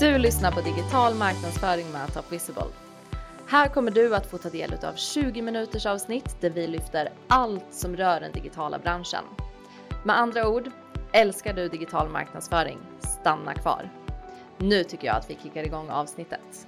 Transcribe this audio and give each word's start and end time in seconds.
Du 0.00 0.18
lyssnar 0.18 0.52
på 0.52 0.60
digital 0.60 1.14
marknadsföring 1.14 1.86
med 1.92 2.14
Top 2.14 2.32
Visible. 2.32 2.64
Här 3.46 3.68
kommer 3.68 3.90
du 3.90 4.14
att 4.14 4.30
få 4.30 4.38
ta 4.38 4.48
del 4.48 4.72
av 4.72 4.94
20 4.96 5.42
minuters 5.42 5.86
avsnitt 5.86 6.36
där 6.40 6.50
vi 6.50 6.66
lyfter 6.66 7.08
allt 7.28 7.64
som 7.70 7.96
rör 7.96 8.20
den 8.20 8.32
digitala 8.32 8.78
branschen. 8.78 9.24
Med 10.04 10.18
andra 10.18 10.48
ord, 10.48 10.70
älskar 11.12 11.54
du 11.54 11.68
digital 11.68 12.08
marknadsföring? 12.08 12.78
Stanna 13.00 13.54
kvar. 13.54 13.90
Nu 14.58 14.84
tycker 14.84 15.06
jag 15.06 15.16
att 15.16 15.30
vi 15.30 15.38
kickar 15.42 15.62
igång 15.66 15.90
avsnittet. 15.90 16.66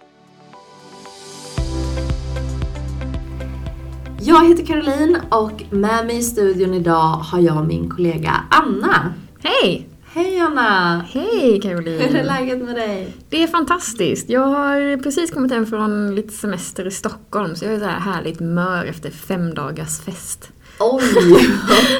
Jag 4.20 4.48
heter 4.48 4.66
Caroline 4.66 5.20
och 5.30 5.62
med 5.70 6.06
mig 6.06 6.18
i 6.18 6.22
studion 6.22 6.74
idag 6.74 7.12
har 7.12 7.40
jag 7.40 7.66
min 7.66 7.90
kollega 7.90 8.44
Anna. 8.50 9.14
Hej! 9.42 9.89
Hej 10.12 10.38
Anna! 10.40 11.04
Hej 11.08 11.60
Caroline! 11.62 12.00
Hur 12.00 12.16
är 12.16 12.24
läget 12.24 12.58
med 12.62 12.74
dig? 12.74 13.14
Det 13.28 13.42
är 13.42 13.46
fantastiskt. 13.46 14.30
Jag 14.30 14.46
har 14.46 15.02
precis 15.02 15.30
kommit 15.30 15.52
hem 15.52 15.66
från 15.66 16.14
lite 16.14 16.32
semester 16.32 16.86
i 16.86 16.90
Stockholm 16.90 17.56
så 17.56 17.64
jag 17.64 17.74
är 17.74 17.78
så 17.78 17.84
här 17.84 18.00
härligt 18.00 18.40
mör 18.40 18.84
efter 18.84 19.10
fem 19.10 19.54
dagars 19.54 20.00
fest. 20.00 20.50
Oj, 20.80 21.02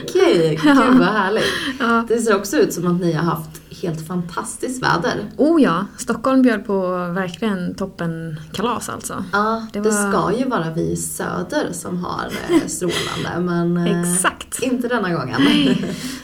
okej. 0.02 0.60
Gud 0.62 0.76
vad 0.76 1.08
härligt. 1.08 1.44
Ja. 1.80 2.04
Det 2.08 2.18
ser 2.18 2.36
också 2.36 2.56
ut 2.56 2.72
som 2.72 2.86
att 2.86 3.00
ni 3.00 3.12
har 3.12 3.24
haft 3.24 3.59
helt 3.82 4.06
fantastiskt 4.08 4.82
väder. 4.82 5.30
Oh 5.36 5.62
ja, 5.62 5.86
Stockholm 5.96 6.42
bjöd 6.42 6.66
på 6.66 6.88
verkligen 6.96 7.74
toppen 7.74 8.40
kalas 8.52 8.88
alltså. 8.88 9.24
Ja, 9.32 9.66
det, 9.72 9.80
Det 9.80 9.90
var- 9.90 10.10
ska 10.30 10.38
ju 10.38 10.44
vara 10.48 10.70
vi 10.74 10.96
söder 10.96 11.72
som 11.72 12.04
har 12.04 12.26
eh, 12.50 12.66
strålande, 12.66 13.52
men 13.52 13.76
eh, 13.86 14.00
Exakt. 14.14 14.62
inte 14.62 14.88
denna 14.88 15.12
gången. 15.14 15.40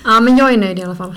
Ja 0.04 0.20
men 0.20 0.36
jag 0.36 0.52
är 0.52 0.58
nöjd 0.58 0.78
i 0.78 0.82
alla 0.82 0.96
fall. 0.96 1.14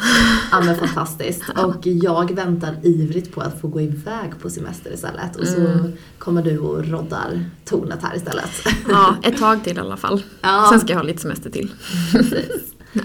Ja 0.51 0.61
men 0.61 0.75
fantastiskt. 0.75 1.43
Och 1.55 1.87
jag 1.87 2.35
väntar 2.35 2.75
ivrigt 2.83 3.35
på 3.35 3.41
att 3.41 3.61
få 3.61 3.67
gå 3.67 3.81
iväg 3.81 4.31
på 4.41 4.49
semester 4.49 4.93
istället. 4.93 5.35
Och 5.35 5.47
så 5.47 5.57
Mm. 5.59 5.91
kommer 6.19 6.41
du 6.43 6.57
och 6.57 6.85
roddar 6.85 7.45
tornet 7.65 7.99
här 8.03 8.15
istället. 8.15 8.49
Ja, 8.89 9.15
ett 9.23 9.37
tag 9.37 9.63
till 9.63 9.77
i 9.77 9.79
alla 9.79 9.97
fall. 9.97 10.23
Ja. 10.41 10.67
Sen 10.71 10.79
ska 10.79 10.89
jag 10.89 10.97
ha 10.97 11.03
lite 11.03 11.21
semester 11.21 11.49
till. 11.49 11.71
Precis. 12.11 12.73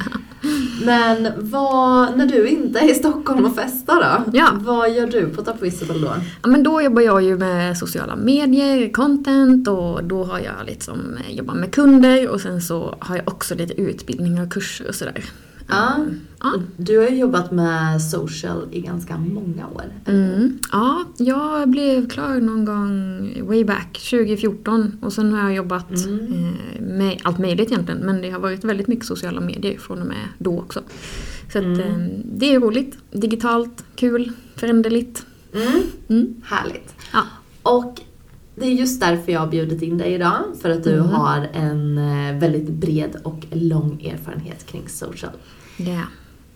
Men 0.84 1.32
vad, 1.36 2.16
när 2.16 2.26
du 2.26 2.48
inte 2.48 2.78
är 2.78 2.90
i 2.90 2.94
Stockholm 2.94 3.44
och 3.44 3.54
festar 3.54 3.96
då? 3.96 4.38
Ja. 4.38 4.48
Vad 4.54 4.90
gör 4.90 5.06
du 5.06 5.28
på 5.28 5.42
Top 5.42 5.62
Visible 5.62 5.98
då? 5.98 6.14
Ja, 6.42 6.48
men 6.48 6.62
då 6.62 6.82
jobbar 6.82 7.02
jag 7.02 7.22
ju 7.22 7.38
med 7.38 7.78
sociala 7.78 8.16
medier, 8.16 8.92
content 8.92 9.68
och 9.68 10.04
då 10.04 10.24
har 10.24 10.38
jag 10.38 10.66
liksom 10.66 11.18
jobbar 11.28 11.54
med 11.54 11.72
kunder 11.72 12.28
och 12.28 12.40
sen 12.40 12.62
så 12.62 12.96
har 12.98 13.16
jag 13.16 13.28
också 13.28 13.54
lite 13.54 13.80
utbildningar 13.80 14.44
och 14.44 14.52
kurser 14.52 14.88
och 14.88 14.94
sådär. 14.94 15.24
Ja. 15.68 15.96
Ja. 16.42 16.52
Du 16.76 16.98
har 16.98 17.08
ju 17.08 17.16
jobbat 17.16 17.52
med 17.52 18.02
social 18.02 18.68
i 18.70 18.80
ganska 18.80 19.16
många 19.18 19.68
år. 19.68 19.84
Mm. 20.06 20.58
Ja, 20.72 21.04
jag 21.16 21.68
blev 21.68 22.08
klar 22.08 22.40
någon 22.40 22.64
gång 22.64 23.48
way 23.48 23.64
back 23.64 23.92
2014 24.10 24.98
och 25.02 25.12
sen 25.12 25.32
har 25.32 25.42
jag 25.42 25.54
jobbat 25.54 25.90
Mm. 26.06 26.32
eh, 26.32 26.80
med 26.80 27.20
allt 27.22 27.38
möjligt 27.38 27.72
egentligen 27.72 28.00
men 28.00 28.22
det 28.22 28.30
har 28.30 28.38
varit 28.40 28.64
väldigt 28.64 28.88
mycket 28.88 29.06
sociala 29.06 29.40
medier 29.40 29.78
från 29.78 30.00
och 30.00 30.06
med 30.06 30.28
då 30.38 30.58
också. 30.58 30.80
Så 31.52 31.58
att, 31.58 31.64
Mm. 31.64 31.80
eh, 31.80 32.08
det 32.24 32.54
är 32.54 32.60
roligt, 32.60 32.98
digitalt, 33.12 33.84
kul, 33.96 34.32
föränderligt. 34.56 35.26
Mm. 35.54 35.82
Mm. 36.08 36.34
Härligt. 36.44 36.94
Ja. 37.12 37.22
Och 37.62 38.00
det 38.56 38.66
är 38.66 38.70
just 38.70 39.00
därför 39.00 39.32
jag 39.32 39.40
har 39.40 39.46
bjudit 39.46 39.82
in 39.82 39.98
dig 39.98 40.12
idag. 40.14 40.42
För 40.62 40.70
att 40.70 40.84
du 40.84 40.94
Mm. 40.94 41.06
har 41.08 41.48
en 41.52 41.98
eh, 41.98 42.38
väldigt 42.38 42.68
bred 42.68 43.16
och 43.24 43.38
lång 43.52 44.02
erfarenhet 44.04 44.66
kring 44.66 44.88
social. 44.88 45.32
Yeah. 45.78 46.04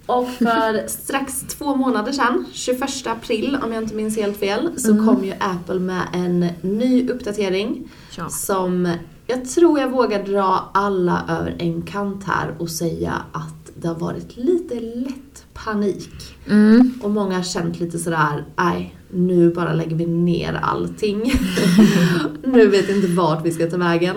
Och 0.06 0.28
för 0.28 0.88
strax 0.88 1.40
två 1.40 1.76
månader 1.76 2.12
sedan, 2.12 2.44
21 2.52 3.06
april 3.06 3.58
om 3.64 3.72
jag 3.72 3.82
inte 3.82 3.94
minns 3.94 4.16
helt 4.16 4.36
fel, 4.36 4.70
så 4.76 4.90
Mm. 4.92 5.06
kom 5.06 5.24
ju 5.24 5.32
Apple 5.40 5.80
med 5.80 6.02
en 6.12 6.46
ny 6.60 7.08
uppdatering 7.10 7.88
Ja. 8.16 8.28
som 8.28 8.92
jag 9.26 9.48
tror 9.48 9.78
jag 9.80 9.90
vågar 9.90 10.22
dra 10.24 10.70
alla 10.74 11.24
över 11.28 11.56
en 11.58 11.82
kant 11.82 12.24
här 12.24 12.54
och 12.58 12.70
säga 12.70 13.12
att 13.32 13.70
det 13.80 13.88
har 13.88 13.94
varit 13.94 14.36
lite 14.36 14.74
lätt 14.80 15.46
panik. 15.54 16.10
Mm. 16.50 16.92
Och 17.02 17.10
många 17.10 17.36
har 17.36 17.42
känt 17.42 17.80
lite 17.80 17.98
sådär, 17.98 18.44
nej, 18.56 18.94
nu 19.10 19.50
bara 19.50 19.72
lägger 19.72 19.96
vi 19.96 20.06
ner 20.06 20.60
allting. 20.62 21.32
nu 22.44 22.66
vet 22.66 22.88
inte 22.88 23.06
vart 23.06 23.46
vi 23.46 23.52
ska 23.52 23.70
ta 23.70 23.76
vägen. 23.76 24.16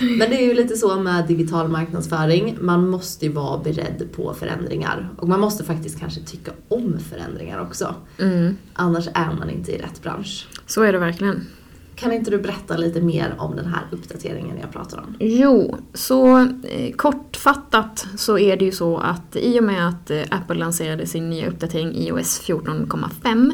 Men 0.00 0.30
det 0.30 0.42
är 0.42 0.46
ju 0.46 0.54
lite 0.54 0.76
så 0.76 1.00
med 1.00 1.26
digital 1.26 1.68
marknadsföring, 1.68 2.56
man 2.60 2.88
måste 2.88 3.26
ju 3.26 3.32
vara 3.32 3.58
beredd 3.58 4.08
på 4.12 4.34
förändringar. 4.34 5.08
Och 5.16 5.28
man 5.28 5.40
måste 5.40 5.64
faktiskt 5.64 6.00
kanske 6.00 6.20
tycka 6.20 6.52
om 6.68 6.98
förändringar 7.10 7.60
också. 7.60 7.94
Mm. 8.18 8.56
Annars 8.72 9.08
är 9.14 9.34
man 9.38 9.50
inte 9.50 9.72
i 9.72 9.78
rätt 9.78 10.02
bransch. 10.02 10.48
Så 10.66 10.82
är 10.82 10.92
det 10.92 10.98
verkligen. 10.98 11.46
Kan 11.94 12.12
inte 12.12 12.30
du 12.30 12.38
berätta 12.38 12.76
lite 12.76 13.00
mer 13.00 13.34
om 13.38 13.56
den 13.56 13.66
här 13.66 13.82
uppdateringen 13.90 14.58
jag 14.60 14.72
pratar 14.72 14.98
om? 14.98 15.16
Jo, 15.18 15.78
så 15.94 16.38
eh, 16.38 16.92
kortfattat 16.96 18.06
så 18.16 18.38
är 18.38 18.56
det 18.56 18.64
ju 18.64 18.72
så 18.72 18.98
att 18.98 19.36
i 19.36 19.60
och 19.60 19.64
med 19.64 19.88
att 19.88 20.10
eh, 20.10 20.22
Apple 20.30 20.56
lanserade 20.56 21.06
sin 21.06 21.30
nya 21.30 21.48
uppdatering 21.48 21.94
iOS 21.94 22.42
14,5 22.42 23.52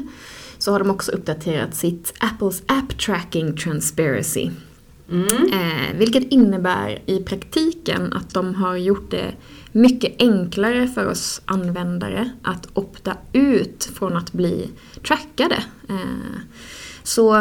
så 0.66 0.72
har 0.72 0.78
de 0.78 0.90
också 0.90 1.12
uppdaterat 1.12 1.74
sitt 1.74 2.14
Apples 2.18 2.62
App 2.66 2.98
Tracking 2.98 3.56
Transparency. 3.56 4.50
Mm. 5.10 5.52
Eh, 5.52 5.98
vilket 5.98 6.22
innebär 6.22 7.02
i 7.06 7.18
praktiken 7.18 8.12
att 8.12 8.34
de 8.34 8.54
har 8.54 8.76
gjort 8.76 9.10
det 9.10 9.34
mycket 9.72 10.14
enklare 10.18 10.88
för 10.88 11.06
oss 11.06 11.42
användare 11.44 12.30
att 12.42 12.68
opta 12.72 13.16
ut 13.32 13.90
från 13.94 14.16
att 14.16 14.32
bli 14.32 14.70
trackade. 15.06 15.64
Eh, 15.88 16.40
så 17.02 17.36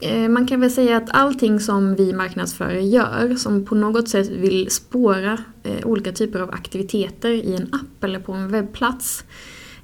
eh, 0.00 0.28
man 0.28 0.46
kan 0.46 0.60
väl 0.60 0.70
säga 0.70 0.96
att 0.96 1.10
allting 1.10 1.60
som 1.60 1.94
vi 1.94 2.12
marknadsförare 2.12 2.82
gör 2.82 3.34
som 3.34 3.64
på 3.64 3.74
något 3.74 4.08
sätt 4.08 4.28
vill 4.28 4.70
spåra 4.70 5.38
eh, 5.62 5.86
olika 5.86 6.12
typer 6.12 6.40
av 6.40 6.50
aktiviteter 6.50 7.30
i 7.30 7.54
en 7.54 7.74
app 7.74 8.04
eller 8.04 8.20
på 8.20 8.32
en 8.32 8.48
webbplats. 8.48 9.24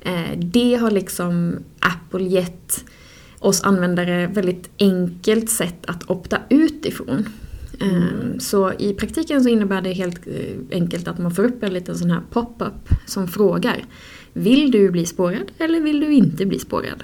Eh, 0.04 0.38
det 0.38 0.74
har 0.74 0.90
liksom 0.90 1.58
Apple 1.80 2.22
gett 2.24 2.84
oss 3.38 3.62
användare 3.62 4.26
väldigt 4.26 4.70
enkelt 4.78 5.50
sätt 5.50 5.86
att 5.86 6.10
opta 6.10 6.38
ut 6.50 6.86
ifrån. 6.86 7.28
Ehm, 7.80 8.40
Så 8.40 8.72
i 8.78 8.94
praktiken 8.94 9.42
så 9.42 9.48
innebär 9.48 9.82
det 9.82 9.92
helt 9.92 10.26
eh, 10.26 10.56
enkelt 10.70 11.08
att 11.08 11.18
man 11.18 11.34
får 11.34 11.44
upp 11.44 11.62
en 11.62 11.72
liten 11.72 11.98
sån 11.98 12.10
här 12.10 12.20
pop-up 12.30 12.88
som 13.06 13.28
frågar 13.28 13.84
Vill 14.36 14.70
du 14.70 14.90
bli 14.90 15.06
spårad 15.06 15.52
eller 15.58 15.80
vill 15.80 16.00
du 16.00 16.12
inte 16.12 16.46
bli 16.46 16.58
spårad? 16.58 17.02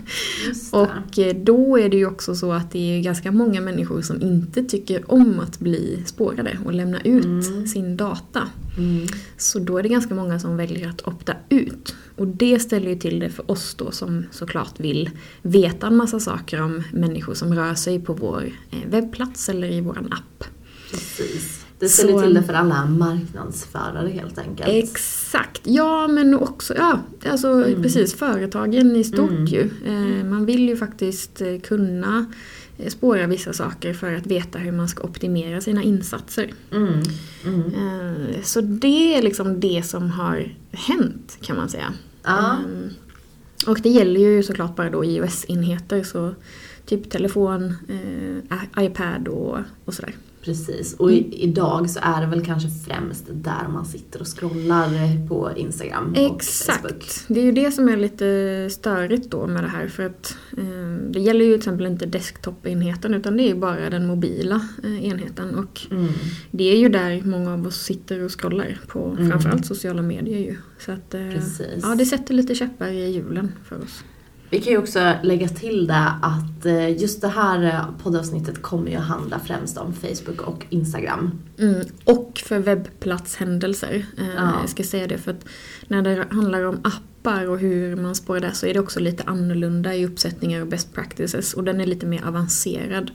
Och 0.72 1.18
eh, 1.18 1.36
då 1.36 1.78
är 1.78 1.88
det 1.88 1.96
ju 1.96 2.06
också 2.06 2.34
så 2.34 2.52
att 2.52 2.70
det 2.70 2.78
är 2.98 3.02
ganska 3.02 3.32
många 3.32 3.60
människor 3.60 4.02
som 4.02 4.22
inte 4.22 4.64
tycker 4.64 5.12
om 5.12 5.40
att 5.40 5.58
bli 5.58 6.02
spårade 6.06 6.58
och 6.64 6.72
lämna 6.72 7.00
ut 7.00 7.24
Mm. 7.24 7.66
sin 7.66 7.96
data. 7.96 8.48
Mm. 8.78 9.06
Så 9.36 9.58
då 9.58 9.78
är 9.78 9.82
det 9.82 9.88
ganska 9.88 10.14
många 10.14 10.38
som 10.38 10.56
väljer 10.56 10.88
att 10.88 11.00
opta 11.06 11.32
ut. 11.48 11.94
Och 12.16 12.26
det 12.26 12.58
ställer 12.58 12.88
ju 12.90 12.96
till 12.98 13.18
det 13.20 13.30
för 13.30 13.50
oss 13.50 13.74
då 13.74 13.90
som 13.90 14.24
såklart 14.30 14.80
vill 14.80 15.10
veta 15.42 15.86
en 15.86 15.96
massa 15.96 16.20
saker 16.20 16.62
om 16.62 16.82
människor 16.92 17.34
som 17.34 17.54
rör 17.54 17.74
sig 17.74 18.00
på 18.00 18.12
vår 18.12 18.52
eh, 18.70 18.90
webbplats 18.90 19.48
eller 19.48 19.70
i 19.72 19.80
vår 19.80 19.98
app. 20.10 20.44
Precis. 20.90 21.61
Det 21.82 21.88
ställer 21.88 22.12
Så- 22.12 22.20
till 22.22 22.34
det 22.34 22.42
för 22.42 22.52
alla 22.54 22.86
marknadsförare 22.86 24.08
helt 24.08 24.38
enkelt. 24.38 24.68
Exakt, 24.70 25.60
ja 25.64 26.08
men 26.08 26.34
också, 26.34 26.74
ja 26.76 26.98
alltså 27.30 27.48
Mm. 27.48 27.82
precis 27.82 28.14
företagen 28.14 28.96
i 28.96 29.04
stort 29.04 29.30
Mm. 29.30 29.44
ju. 29.46 29.70
Eh, 29.86 30.24
man 30.24 30.46
vill 30.46 30.68
ju 30.68 30.76
faktiskt 30.76 31.40
eh, 31.40 31.58
kunna 31.60 32.26
eh, 32.78 32.88
spåra 32.88 33.26
vissa 33.26 33.52
saker 33.52 33.94
för 33.94 34.14
att 34.14 34.26
veta 34.26 34.58
hur 34.58 34.72
man 34.72 34.88
ska 34.88 35.02
optimera 35.02 35.60
sina 35.60 35.82
insatser. 35.82 36.50
Mm. 36.72 36.92
Mm. 37.44 37.62
Eh, 37.74 38.42
så 38.42 38.60
det 38.60 39.14
är 39.16 39.22
liksom 39.22 39.60
det 39.60 39.82
som 39.86 40.10
har 40.10 40.54
hänt 40.70 41.38
kan 41.40 41.56
man 41.56 41.68
säga. 41.68 41.92
Ehm, 42.26 42.88
Och 43.66 43.80
det 43.82 43.88
gäller 43.88 44.20
ju 44.20 44.42
såklart 44.42 44.76
bara 44.76 44.90
då 44.90 45.04
iOS-enheter 45.04 46.02
så 46.02 46.34
typ 46.86 47.10
telefon, 47.10 47.74
eh, 47.88 48.84
iPad 48.84 49.28
och, 49.28 49.58
och 49.84 49.94
sådär. 49.94 50.14
Precis, 50.44 50.94
och 50.94 51.12
i, 51.12 51.42
idag 51.42 51.90
så 51.90 52.00
är 52.02 52.20
det 52.20 52.26
väl 52.26 52.44
kanske 52.44 52.68
främst 52.86 53.24
där 53.32 53.68
man 53.72 53.84
sitter 53.86 54.20
och 54.20 54.26
scrollar 54.38 54.88
på 55.28 55.50
Instagram 55.56 56.10
och 56.10 56.16
Facebook. 56.16 56.36
Exakt. 56.36 57.24
Det 57.28 57.40
är 57.40 57.44
ju 57.44 57.52
det 57.52 57.70
som 57.70 57.88
är 57.88 57.96
lite 57.96 58.68
störigt 58.70 59.30
då 59.30 59.46
med 59.46 59.64
det 59.64 59.68
här 59.68 59.88
för 59.88 60.06
att 60.06 60.36
eh, 60.58 60.64
det 61.10 61.20
gäller 61.20 61.44
ju 61.44 61.50
till 61.52 61.58
exempel 61.58 61.86
inte 61.86 62.06
desktop-enheten 62.06 63.14
utan 63.14 63.36
det 63.36 63.42
är 63.42 63.48
ju 63.48 63.54
bara 63.54 63.90
den 63.90 64.06
mobila 64.06 64.60
eh, 64.84 65.04
enheten 65.04 65.54
och 65.54 65.80
Mm. 65.90 66.08
det 66.50 66.64
är 66.64 66.76
ju 66.78 66.88
där 66.88 67.22
många 67.24 67.52
av 67.52 67.66
oss 67.66 67.82
sitter 67.82 68.20
och 68.20 68.40
scrollar 68.40 68.80
på 68.86 69.04
Mm. 69.18 69.30
framförallt 69.30 69.66
sociala 69.66 70.02
medier 70.02 70.38
ju. 70.38 70.56
Så 70.78 70.92
att, 70.92 71.14
eh, 71.14 71.32
ja, 71.82 71.94
det 71.98 72.06
sätter 72.06 72.34
lite 72.34 72.54
käppar 72.54 72.88
i 72.88 73.10
hjulen 73.12 73.52
för 73.64 73.76
oss. 73.82 74.04
Vi 74.52 74.60
kan 74.60 74.72
ju 74.72 74.78
också 74.78 75.14
lägga 75.22 75.48
till 75.48 75.86
det 75.86 76.12
att 76.22 76.66
eh, 76.66 77.00
just 77.00 77.20
det 77.20 77.28
här 77.28 77.62
eh, 77.64 78.02
poddavsnittet 78.02 78.62
kommer 78.62 78.90
ju 78.90 78.96
att 78.96 79.06
handla 79.06 79.38
främst 79.38 79.78
om 79.78 79.92
Facebook 79.92 80.40
och 80.40 80.66
Instagram. 80.70 81.38
Mm, 81.58 81.86
och 82.04 82.42
för 82.44 82.58
webbplatshändelser. 82.58 84.06
Eh, 84.18 84.34
Ja. 84.36 84.52
Jag 84.60 84.70
ska 84.70 84.82
säga 84.82 85.06
det 85.06 85.18
för 85.18 85.30
att 85.30 85.44
när 85.88 86.02
det 86.02 86.26
handlar 86.30 86.64
om 86.64 86.80
app 86.84 87.02
appar 87.22 87.48
och 87.48 87.58
hur 87.58 87.96
man 87.96 88.14
spårar 88.14 88.40
det 88.40 88.52
så 88.54 88.66
är 88.66 88.74
det 88.74 88.80
också 88.80 89.00
lite 89.00 89.22
annorlunda 89.26 89.94
i 89.94 90.06
uppsättningar 90.06 90.60
och 90.60 90.66
best 90.66 90.94
practices 90.94 91.54
och 91.54 91.64
den 91.64 91.80
är 91.80 91.86
lite 91.86 92.06
mer 92.06 92.24
avancerad. 92.26 93.10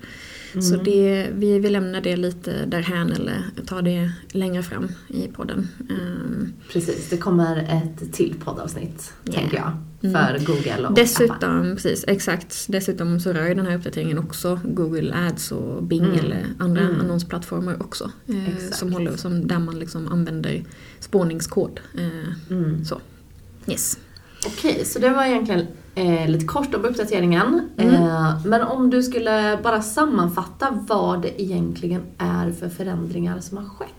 Så 0.61 0.75
det, 0.75 1.29
vi 1.33 1.59
vill 1.59 1.73
lämna 1.73 2.01
det 2.01 2.15
lite 2.17 2.65
därhän 2.65 3.11
eller 3.11 3.41
ta 3.65 3.81
det 3.81 4.11
längre 4.31 4.63
fram 4.63 4.87
i 5.07 5.27
podden. 5.27 5.67
Um, 5.89 6.53
Precis, 6.71 7.09
det 7.09 7.17
kommer 7.17 7.57
ett 7.57 8.13
till 8.13 8.35
poddavsnitt, 8.43 9.13
Yeah. 9.25 9.39
tänker 9.41 9.57
jag. 9.57 9.77
Mm. 10.03 10.13
För 10.15 10.45
Google 10.45 10.87
och. 10.87 10.95
Dessutom, 10.95 11.75
precis, 11.75 12.05
exakt. 12.07 12.65
Dessutom 12.69 13.19
så 13.19 13.33
rör 13.33 13.47
ju 13.47 13.53
den 13.53 13.65
här 13.65 13.75
uppdateringen 13.77 14.17
också 14.17 14.59
Google 14.63 15.13
Ads 15.15 15.51
och 15.51 15.83
Bing 15.83 16.03
Mm. 16.05 16.19
eller 16.19 16.45
andra 16.59 16.81
Mm. 16.81 16.99
annonsplattformar 17.01 17.81
också. 17.83 18.11
Eh, 18.27 18.71
som 18.71 18.93
håller, 18.93 19.17
som, 19.17 19.47
där 19.47 19.59
man 19.59 19.79
liksom 19.79 20.07
använder 20.07 20.63
spårningskod. 20.99 21.79
Eh, 21.97 22.51
Mm. 22.57 22.85
så. 22.85 23.01
Yes. 23.67 23.97
Okej, 24.45 24.85
så 24.85 24.99
det 24.99 25.09
var 25.09 25.25
egentligen 25.25 25.67
eh, 25.97 26.29
lite 26.29 26.45
kort 26.45 26.75
om 26.75 26.85
uppdateringen. 26.85 27.69
Mm. 27.77 27.93
Eh, 27.93 28.45
men 28.45 28.61
om 28.61 28.89
du 28.89 29.03
skulle 29.03 29.59
bara 29.63 29.81
sammanfatta 29.81 30.83
vad 30.87 31.21
det 31.21 31.41
egentligen 31.41 32.01
är 32.17 32.51
för 32.51 32.69
förändringar 32.69 33.39
som 33.39 33.57
har 33.57 33.65
skett. 33.65 33.89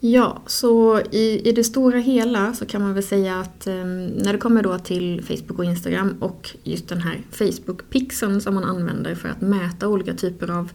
Ja, 0.00 0.42
så 0.46 1.00
i, 1.10 1.48
i 1.48 1.52
det 1.52 1.64
stora 1.64 1.98
hela 1.98 2.54
så 2.54 2.66
kan 2.66 2.82
man 2.82 2.94
väl 2.94 3.02
säga 3.02 3.40
att 3.40 3.66
eh, 3.66 3.74
när 3.74 4.32
det 4.32 4.38
kommer 4.38 4.62
då 4.62 4.78
till 4.78 5.24
Facebook 5.24 5.58
och 5.58 5.64
Instagram 5.64 6.16
och 6.20 6.50
just 6.62 6.88
den 6.88 7.00
här 7.00 7.20
Facebook-pixeln 7.30 8.40
som 8.40 8.54
man 8.54 8.64
använder 8.64 9.14
för 9.14 9.28
att 9.28 9.40
mäta 9.40 9.88
olika 9.88 10.14
typer 10.14 10.50
av 10.50 10.70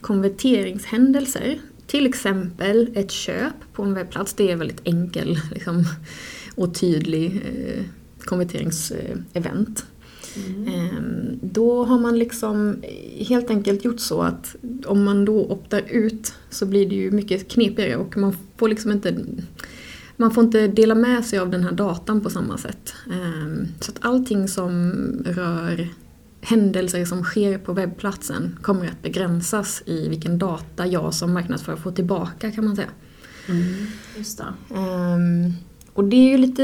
konverteringshändelser. 0.00 1.58
Till 1.86 2.06
exempel 2.06 2.92
ett 2.94 3.10
köp 3.10 3.54
på 3.72 3.82
en 3.82 3.94
webbplats, 3.94 4.34
det 4.34 4.50
är 4.50 4.56
väldigt 4.56 4.80
enkel 4.84 5.38
liksom, 5.50 5.84
och 6.54 6.74
tydlig 6.74 7.42
eh, 7.46 7.84
konverteringsevent. 8.24 9.84
Ehm, 10.36 11.38
Då 11.42 11.84
har 11.84 11.98
man 11.98 12.18
liksom 12.18 12.76
helt 13.18 13.50
enkelt 13.50 13.84
gjort 13.84 14.00
så 14.00 14.22
att 14.22 14.56
om 14.86 15.04
man 15.04 15.24
då 15.24 15.46
optar 15.46 15.82
ut 15.88 16.34
så 16.50 16.66
blir 16.66 16.88
det 16.88 16.94
ju 16.94 17.10
mycket 17.10 17.48
knepigare 17.48 17.96
och 17.96 18.16
man 18.16 18.36
får 18.56 18.68
liksom 18.68 18.92
inte 18.92 19.16
man 20.16 20.30
får 20.30 20.44
inte 20.44 20.66
dela 20.66 20.94
med 20.94 21.24
sig 21.24 21.38
av 21.38 21.50
den 21.50 21.64
här 21.64 21.72
datan 21.72 22.20
på 22.20 22.30
samma 22.30 22.58
sätt. 22.58 22.94
Ehm, 23.12 23.66
Så 23.80 23.90
att 23.92 23.98
allting 24.00 24.48
som 24.48 24.92
rör 25.26 25.88
händelser 26.40 27.04
som 27.04 27.24
sker 27.24 27.58
på 27.58 27.72
webbplatsen 27.72 28.58
kommer 28.62 28.86
att 28.86 29.02
begränsas 29.02 29.82
i 29.86 30.08
vilken 30.08 30.38
data 30.38 30.86
jag 30.86 31.14
som 31.14 31.32
marknadsförare 31.32 31.80
får 31.80 31.92
tillbaka 31.92 32.50
kan 32.50 32.64
man 32.64 32.76
säga. 32.76 32.88
Just 34.16 34.38
det. 34.38 34.76
Ehm, 34.76 35.52
och 35.92 36.04
det 36.04 36.16
är 36.16 36.30
ju 36.30 36.38
lite 36.38 36.62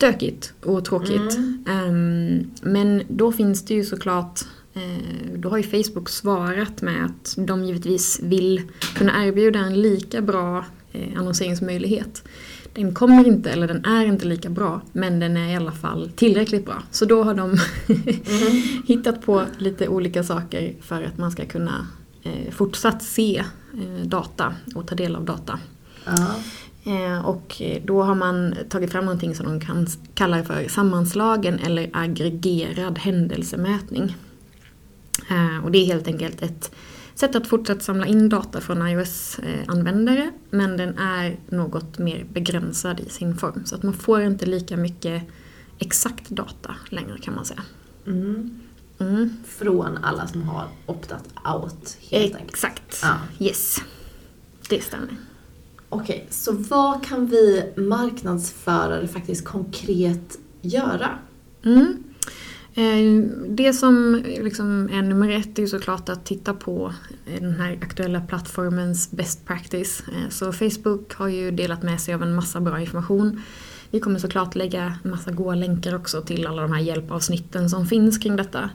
stökigt 0.00 0.52
och 0.64 0.84
tråkigt. 0.84 1.36
Mm. 1.36 1.64
Ehm, 1.68 2.50
men 2.62 3.02
då 3.08 3.32
finns 3.32 3.64
det 3.64 3.74
ju 3.74 3.84
såklart 3.84 4.40
eh, 4.74 5.04
då 5.36 5.48
har 5.48 5.58
ju 5.58 5.62
Facebook 5.62 6.08
svarat 6.08 6.82
med 6.82 7.04
att 7.04 7.34
de 7.36 7.64
givetvis 7.64 8.20
vill 8.22 8.62
kunna 8.94 9.26
erbjuda 9.26 9.58
en 9.58 9.82
lika 9.82 10.20
bra 10.20 10.64
eh, 10.92 11.18
annonseringsmöjlighet. 11.18 12.28
Den 12.74 12.94
kommer 12.94 13.26
inte, 13.26 13.50
eller 13.50 13.68
den 13.68 13.84
är 13.84 14.04
inte 14.04 14.26
lika 14.26 14.50
bra, 14.50 14.80
men 14.92 15.20
den 15.20 15.36
är 15.36 15.52
i 15.52 15.56
alla 15.56 15.72
fall 15.72 16.10
tillräckligt 16.16 16.64
bra. 16.64 16.82
Så 16.90 17.04
då 17.04 17.22
har 17.22 17.34
de 17.34 17.58
hittat 18.86 19.22
på 19.22 19.44
lite 19.58 19.88
olika 19.88 20.24
saker 20.24 20.74
för 20.82 21.02
att 21.02 21.18
man 21.18 21.30
ska 21.30 21.46
kunna 21.46 21.86
eh, 22.22 22.50
fortsatt 22.50 23.02
se 23.02 23.44
data 24.04 24.54
och 24.74 24.86
ta 24.86 24.94
del 24.94 25.16
av 25.16 25.24
data. 25.24 25.58
Ja. 26.04 26.12
Eh, 26.12 26.28
Och 27.24 27.62
eh, 27.62 27.82
då 27.84 28.02
har 28.02 28.14
man 28.14 28.54
tagit 28.68 28.92
fram 28.92 29.04
någonting 29.04 29.34
som 29.34 29.46
de 29.46 29.60
kan 29.60 29.86
kalla 30.14 30.44
för 30.44 30.68
sammanslagen 30.68 31.58
eller 31.58 31.90
aggregerad 31.92 32.98
händelsemätning. 32.98 34.16
Eh, 35.30 35.64
Och 35.64 35.70
det 35.70 35.78
är 35.78 35.86
helt 35.86 36.06
enkelt 36.06 36.42
ett 36.42 36.70
sätt 37.14 37.36
att 37.36 37.46
fortsätta 37.46 37.80
samla 37.80 38.06
in 38.06 38.28
data 38.28 38.60
från 38.60 38.88
iOS-användare 38.88 40.30
men 40.50 40.76
den 40.76 40.98
är 40.98 41.36
något 41.48 41.98
mer 41.98 42.24
begränsad 42.32 43.00
i 43.00 43.08
sin 43.08 43.36
form. 43.36 43.62
Så 43.64 43.74
att 43.74 43.82
man 43.82 43.94
får 43.94 44.22
inte 44.22 44.46
lika 44.46 44.76
mycket 44.76 45.22
exakt 45.78 46.28
data 46.30 46.74
längre 46.88 47.18
kan 47.18 47.34
man 47.34 47.44
säga. 47.44 47.62
Mm. 48.06 48.60
Mm. 48.98 49.36
Från 49.46 49.98
alla 50.02 50.26
som 50.26 50.42
har 50.42 50.68
optat 50.86 51.24
out 51.54 51.96
helt 52.10 52.34
enkelt. 52.34 52.50
Exakt. 52.50 52.98
Ja. 53.02 53.16
Yes. 53.38 53.76
Det 54.68 54.82
stämmer. 54.84 55.16
Okej, 55.92 56.26
så 56.30 56.52
vad 56.52 57.04
kan 57.04 57.26
vi 57.26 57.64
marknadsförare 57.76 59.08
faktiskt 59.08 59.44
konkret 59.44 60.38
göra? 60.62 61.08
Mm. 61.64 62.04
Eh, 62.74 63.30
det 63.48 63.72
som 63.72 64.22
liksom 64.26 64.88
är 64.92 65.02
nummer 65.02 65.30
ett 65.30 65.58
är 65.58 65.62
ju 65.62 65.68
såklart 65.68 66.08
att 66.08 66.24
titta 66.24 66.54
på 66.54 66.94
eh, 67.26 67.40
den 67.40 67.52
här 67.52 67.78
aktuella 67.82 68.20
plattformens 68.20 69.10
best 69.10 69.46
practice. 69.46 70.02
Eh, 70.08 70.28
så 70.30 70.52
Facebook 70.52 71.14
har 71.14 71.28
ju 71.28 71.50
delat 71.50 71.82
med 71.82 72.00
sig 72.00 72.14
av 72.14 72.22
en 72.22 72.34
massa 72.34 72.60
bra 72.60 72.80
information. 72.80 73.42
Vi 73.90 74.00
kommer 74.00 74.18
såklart 74.18 74.54
lägga 74.54 74.98
en 75.04 75.10
massa 75.10 75.30
goda 75.30 75.54
länkar 75.54 75.94
också 75.94 76.22
till 76.22 76.46
alla 76.46 76.62
de 76.62 76.72
här 76.72 76.80
hjälpavsnitten 76.80 77.70
som 77.70 77.86
finns 77.86 78.18
kring 78.18 78.36
detta. 78.36 78.70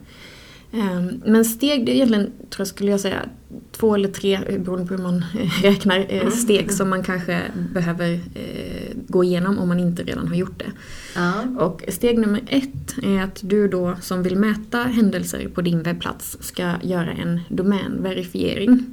Men 1.26 1.46
steg, 1.46 1.86
det 1.86 1.92
är 1.92 1.96
egentligen, 1.96 2.26
tror 2.26 2.58
jag 2.58 2.68
skulle 2.68 2.92
jag 2.92 3.00
säga, 3.00 3.30
två 3.77 3.95
eller 3.95 4.10
tre, 4.10 4.39
eh, 4.48 4.60
beroende 4.60 4.88
på 4.88 4.94
hur 4.94 5.04
man 5.04 5.25
eh, 5.39 5.62
räknar, 5.63 6.06
eh, 6.10 6.30
steg 6.30 6.72
som 6.72 6.89
man 6.89 7.04
kanske 7.04 7.42
behöver 7.74 8.13
eh, 8.13 8.95
gå 9.07 9.24
igenom 9.24 9.60
om 9.60 9.68
man 9.68 9.80
inte 9.80 10.04
redan 10.04 10.27
har 10.27 10.36
gjort 10.36 10.60
det. 10.60 10.72
Ja. 11.16 11.33
Och 11.60 11.83
steg 11.88 12.19
nummer 12.19 12.42
ett 12.48 12.95
är 13.04 13.24
att 13.24 13.39
du 13.44 13.68
då 13.68 13.95
som 14.01 14.24
vill 14.24 14.38
mäta 14.38 14.77
händelser 14.83 15.48
på 15.48 15.62
din 15.62 15.83
webbplats 15.83 16.38
ska 16.39 16.74
göra 16.81 17.12
en 17.12 17.39
domänverifiering. 17.50 18.86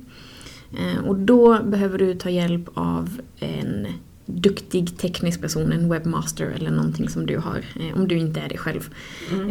Och 1.07 1.17
då 1.17 1.63
behöver 1.63 1.99
du 1.99 2.15
ta 2.15 2.31
hjälp 2.31 2.69
av 2.75 3.21
en 3.39 3.87
duktig 4.27 4.99
teknisk 4.99 5.41
person, 5.41 5.73
en 5.73 5.89
webbmaster 5.89 6.47
eller 6.57 6.71
någonting 6.71 7.09
som 7.09 7.27
du 7.27 7.39
har, 7.39 7.65
eh, 7.81 7.97
om 7.97 8.09
du 8.09 8.19
inte 8.19 8.41
är 8.41 8.49
det 8.49 8.57
själv. 8.57 8.95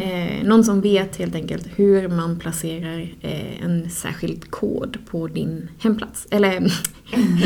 Eh, 0.02 0.48
någon 0.48 0.64
som 0.64 0.82
vet 0.82 1.16
helt 1.16 1.36
enkelt 1.36 1.68
hur 1.76 2.08
man 2.08 2.40
placerar 2.40 3.00
eh, 3.22 3.64
en 3.64 3.90
särskild 3.90 4.52
kod 4.52 4.98
på 5.06 5.28
din 5.28 5.70
hemplats, 5.80 6.28
eller 6.30 6.52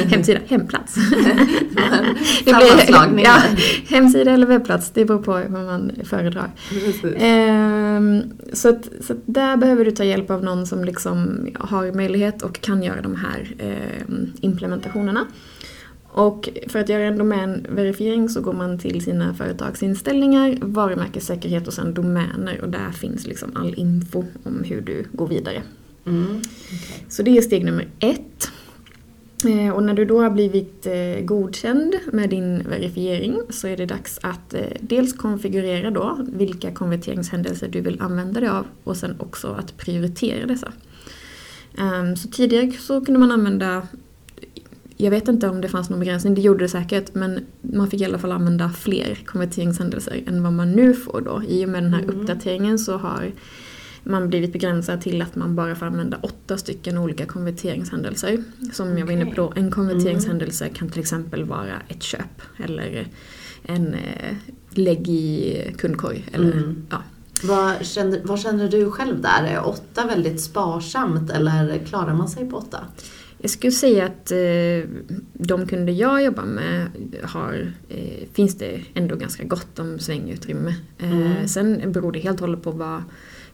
hemsida, 0.10 0.40
hemplats. 0.48 0.96
Ja, 3.24 3.42
hemsida 3.88 4.32
eller 4.32 4.48
webbplats, 4.48 4.92
det 4.92 5.06
beror 5.06 5.24
på 5.24 5.32
vad 5.32 5.66
man 5.66 5.92
föredrar. 6.04 6.52
Ehm, 7.18 8.24
så, 8.54 8.70
att, 8.70 8.90
så 9.02 9.14
att 9.14 9.20
där 9.26 9.58
behöver 9.58 9.86
du 9.86 9.92
ta 9.92 10.04
hjälp 10.04 10.30
av 10.30 10.44
någon 10.44 10.68
som 10.68 10.84
liksom 10.84 11.48
har 11.60 11.92
möjlighet 11.92 12.42
och 12.42 12.62
kan 12.62 12.84
göra 12.84 13.02
de 13.02 13.16
här 13.16 13.56
ehm, 13.60 14.34
implementationerna. 14.42 15.26
Och 16.18 16.50
för 16.68 16.80
att 16.80 16.90
göra 16.90 17.04
en 17.04 17.18
domänverifiering 17.18 18.30
så 18.30 18.42
går 18.42 18.54
man 18.54 18.80
till 18.80 19.02
sina 19.02 19.34
företagsinställningar, 19.34 20.58
varumärkessäkerhet 20.62 21.68
och 21.68 21.74
sen 21.74 21.94
domäner 21.94 22.62
och 22.62 22.70
där 22.70 22.92
finns 22.92 23.28
liksom 23.28 23.52
all 23.56 23.74
info 23.78 24.24
om 24.44 24.64
hur 24.64 24.82
du 24.82 25.06
går 25.12 25.28
vidare. 25.28 25.62
Mm. 26.06 26.42
Så 27.10 27.24
det 27.24 27.38
är 27.38 27.42
steg 27.42 27.66
nummer 27.66 27.88
ett. 28.00 28.52
Eh, 29.46 29.70
Och 29.74 29.84
när 29.84 29.94
du 29.94 30.06
då 30.06 30.22
har 30.22 30.30
blivit 30.30 30.86
eh, 30.88 31.26
godkänd 31.26 31.96
med 32.14 32.30
din 32.30 32.64
verifiering 32.70 33.42
så 33.50 33.68
är 33.68 33.78
det 33.78 33.86
dags 33.86 34.20
att 34.22 34.54
eh, 34.54 34.62
dels 34.80 35.14
konfigurera 35.14 35.92
då 35.92 36.18
vilka 36.34 36.72
konverteringshändelser 36.72 37.68
du 37.68 37.82
vill 37.82 38.02
använda 38.02 38.40
dig 38.40 38.50
av 38.50 38.66
och 38.84 38.98
sen 38.98 39.16
också 39.20 39.48
att 39.48 39.78
prioritera 39.78 40.46
dessa. 40.46 40.74
Ehm, 41.78 42.16
Så 42.16 42.28
tidigare 42.28 42.72
så 42.72 43.06
kunde 43.06 43.20
man 43.20 43.32
använda 43.32 43.88
jag 44.98 45.12
vet 45.12 45.28
inte 45.28 45.50
om 45.50 45.62
det 45.62 45.68
fanns 45.70 45.90
någon 45.90 46.00
begränsning, 46.00 46.36
det 46.36 46.42
gjorde 46.42 46.64
det 46.64 46.70
säkert, 46.70 47.16
men 47.16 47.46
man 47.62 47.90
fick 47.90 48.02
i 48.02 48.06
alla 48.06 48.18
fall 48.18 48.32
använda 48.32 48.70
fler 48.70 49.16
konverteringshändelser 49.26 50.24
än 50.28 50.44
vad 50.44 50.54
man 50.54 50.72
nu 50.72 50.94
får 50.94 51.22
då. 51.22 51.44
I 51.48 51.66
och 51.66 51.70
med 51.70 51.84
den 51.84 51.94
här 51.94 52.04
uppdateringen 52.10 52.80
så 52.80 52.98
har 52.98 53.32
man 54.04 54.30
blivit 54.30 54.54
begränsad 54.54 55.02
till 55.02 55.22
att 55.22 55.36
man 55.36 55.56
bara 55.56 55.76
får 55.76 55.86
använda 55.86 56.18
åtta 56.22 56.58
stycken 56.58 56.98
olika 56.98 57.26
konverteringshändelser. 57.26 58.44
Som 58.74 58.98
jag 58.98 59.06
var 59.06 59.14
inne 59.14 59.26
på 59.26 59.34
då, 59.36 59.54
en 59.56 59.72
konverteringshändelse 59.72 60.70
kan 60.70 60.90
till 60.90 61.00
exempel 61.02 61.44
vara 61.44 61.82
ett 61.88 62.04
köp 62.04 62.42
eller 62.64 63.08
en 63.64 63.94
eh, 63.94 64.36
lägg 64.70 65.10
i 65.10 65.58
kundkorg. 65.78 66.26
Eller, 66.32 66.52
Mm. 66.52 66.86
ja. 66.90 66.98
Vad, 67.44 67.86
känner, 67.86 68.22
vad 68.24 68.40
känner 68.40 68.70
du 68.70 68.92
själv 68.92 69.22
där? 69.22 69.44
Är 69.44 69.68
åtta 69.68 70.08
väldigt 70.08 70.42
sparsamt 70.42 71.30
eller 71.32 71.78
klarar 71.86 72.14
man 72.14 72.30
sig 72.30 72.50
på 72.50 72.58
åtta? 72.58 72.80
Jag 73.46 73.50
skulle 73.50 73.72
säga 73.72 74.06
att 74.06 74.32
eh, 74.32 74.90
de 75.34 75.68
kunder 75.68 75.94
jag 75.94 76.24
jobbar 76.24 76.44
med 76.46 76.88
har, 77.24 77.74
eh, 77.90 78.28
finns 78.34 78.58
det 78.58 78.82
ändå 78.94 79.16
ganska 79.16 79.44
gott 79.44 79.80
om 79.80 80.00
svängutrymme. 80.00 80.76
Eh, 80.98 81.12
Mm. 81.12 81.48
Sen 81.48 81.92
beror 81.92 82.12
det 82.12 82.20
helt 82.20 82.42
och 82.42 82.48
hållet 82.48 82.64
på 82.64 82.72
vad, 82.72 83.04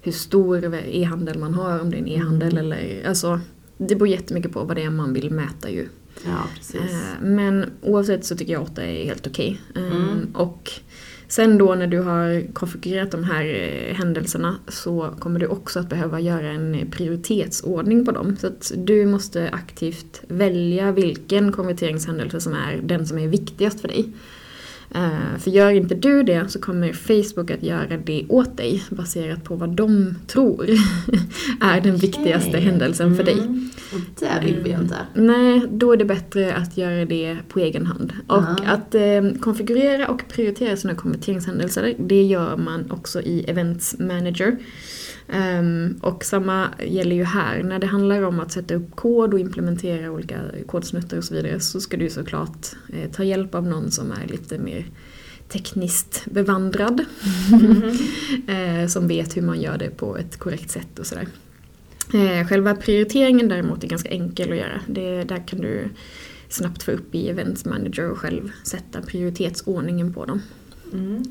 hur 0.02 0.12
stor 0.12 0.76
e-handel 0.76 1.40
man 1.40 1.54
har, 1.54 1.80
om 1.80 1.90
det 1.90 1.98
är 1.98 2.00
en 2.00 2.08
e-handel 2.08 2.52
Mm. 2.58 2.66
eller 2.66 3.08
alltså 3.08 3.40
det 3.78 3.96
beror 3.96 4.08
jättemycket 4.08 4.52
på 4.52 4.64
vad 4.64 4.76
det 4.78 4.84
är 4.84 4.90
man 4.90 5.14
vill 5.14 5.32
mäta 5.32 5.70
ju. 5.70 5.88
Ja, 6.26 6.44
precis. 6.56 6.76
Eh, 6.76 7.22
Men 7.22 7.66
oavsett 7.82 8.26
så 8.26 8.36
tycker 8.38 8.54
jag 8.54 8.62
8 8.62 8.84
är 8.84 9.06
helt 9.06 9.28
okej. 9.28 9.62
Eh, 9.76 9.82
Mm. 9.84 10.28
Och 10.34 10.72
Sen 11.28 11.58
då 11.58 11.76
när 11.76 11.88
du 11.88 12.00
har 12.00 12.54
konfigurerat 12.54 13.12
de 13.12 13.24
här 13.24 13.46
eh, 13.46 13.96
händelserna 13.96 14.56
så 14.68 15.14
kommer 15.20 15.40
du 15.40 15.48
också 15.48 15.80
att 15.80 15.90
behöva 15.90 16.20
göra 16.20 16.48
en 16.48 16.92
prioritetsordning 16.92 18.06
på 18.06 18.12
dem. 18.12 18.38
Så 18.40 18.48
att 18.48 18.72
du 18.78 19.06
måste 19.06 19.50
aktivt 19.50 20.22
välja 20.28 20.92
vilken 20.92 21.52
konverteringshändelse 21.52 22.42
som 22.42 22.54
är 22.54 22.80
den 22.84 23.08
som 23.08 23.18
är 23.18 23.28
viktigast 23.28 23.82
för 23.82 23.88
dig. 23.88 24.10
Eh, 24.96 25.38
för 25.40 25.52
gör 25.52 25.72
inte 25.72 25.96
du 25.96 26.24
det 26.24 26.52
så 26.52 26.60
kommer 26.60 26.94
Facebook 26.94 27.52
att 27.52 27.64
göra 27.64 27.98
det 28.06 28.26
åt 28.30 28.58
dig 28.58 28.84
baserat 28.90 29.44
på 29.44 29.56
vad 29.56 29.70
de 29.76 30.16
tror 30.28 30.70
är 31.62 31.82
den 31.82 31.96
viktigaste 31.98 32.50
Okej. 32.50 32.62
händelsen 32.62 33.16
för 33.16 33.24
dig. 33.24 33.40
Mm. 33.40 33.70
Och 33.94 34.00
det 34.20 34.46
vill 34.46 34.60
vi 34.64 34.70
inte. 34.70 34.96
Nej, 35.14 35.62
då 35.72 35.94
är 35.94 35.98
det 35.98 36.06
bättre 36.06 36.54
att 36.54 36.78
göra 36.78 37.06
det 37.06 37.38
på 37.48 37.60
egen 37.60 37.86
hand. 37.86 38.14
Och 38.28 38.38
Ah. 38.38 38.56
att 38.66 38.96
eh, 38.96 39.22
konfigurera 39.40 40.08
och 40.08 40.24
prioritera 40.30 40.78
sina 40.78 40.96
konverteringshändelser, 40.96 41.94
det 42.00 42.24
gör 42.24 42.58
man 42.58 42.92
också 42.92 43.22
i 43.22 43.44
Events 43.48 43.96
Manager. 44.00 44.58
Ehm, 45.32 46.00
och 46.02 46.26
samma 46.26 46.68
gäller 46.88 47.16
ju 47.16 47.24
här. 47.24 47.64
När 47.64 47.80
det 47.80 47.88
handlar 47.88 48.22
om 48.22 48.40
att 48.40 48.52
sätta 48.52 48.76
upp 48.76 48.96
kod 48.96 49.34
och 49.34 49.40
implementera 49.40 50.12
olika 50.12 50.40
kodsnuttar 50.68 51.18
och 51.18 51.24
så 51.24 51.34
vidare 51.34 51.60
så 51.60 51.82
ska 51.82 51.98
du 51.98 52.10
såklart 52.10 52.68
eh, 52.94 53.12
ta 53.12 53.24
hjälp 53.24 53.56
av 53.56 53.68
någon 53.68 53.92
som 53.92 54.12
är 54.12 54.28
lite 54.28 54.58
mer 54.58 54.86
tekniskt 55.48 56.26
bevandrad. 56.26 57.00
eh, 58.48 58.88
som 58.88 59.08
vet 59.08 59.38
hur 59.38 59.42
man 59.42 59.62
gör 59.62 59.78
det 59.78 59.90
på 59.90 60.18
ett 60.18 60.38
korrekt 60.38 60.72
sätt 60.72 61.00
och 61.00 61.06
sådär. 61.06 61.28
Eh, 62.14 62.48
själva 62.48 62.76
prioriteringen 62.76 63.50
däremot 63.50 63.84
är 63.84 63.88
ganska 63.88 64.10
enkel 64.10 64.52
att 64.52 64.58
göra. 64.58 64.82
Det, 64.88 65.24
där 65.24 65.48
kan 65.48 65.60
du 65.60 65.90
snabbt 66.50 66.84
få 66.84 66.92
upp 66.92 67.16
i 67.16 67.30
Events 67.30 67.66
Manager 67.66 68.12
och 68.12 68.18
själv 68.18 68.52
sätta 68.64 69.02
prioritetsordningen 69.02 70.14
på 70.14 70.26
dem. 70.26 70.42
Mm. 70.94 71.24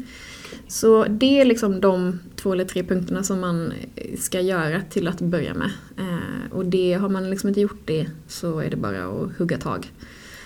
Så 0.69 1.05
det 1.05 1.41
är 1.41 1.45
liksom 1.45 1.81
de 1.81 2.19
två 2.37 2.53
eller 2.53 2.65
tre 2.65 2.83
punkterna 2.85 3.23
som 3.23 3.41
man 3.41 3.73
ska 4.19 4.41
göra 4.41 4.81
till 4.91 5.09
att 5.09 5.21
börja 5.21 5.55
med. 5.55 5.71
Eh, 5.99 6.53
och 6.53 6.65
det, 6.67 6.93
har 6.95 7.09
man 7.09 7.31
liksom 7.31 7.49
inte 7.49 7.61
gjort 7.61 7.83
det 7.85 8.07
så 8.29 8.59
är 8.59 8.71
det 8.71 8.77
bara 8.77 9.05
att 9.05 9.37
hugga 9.39 9.59
tag. 9.59 9.93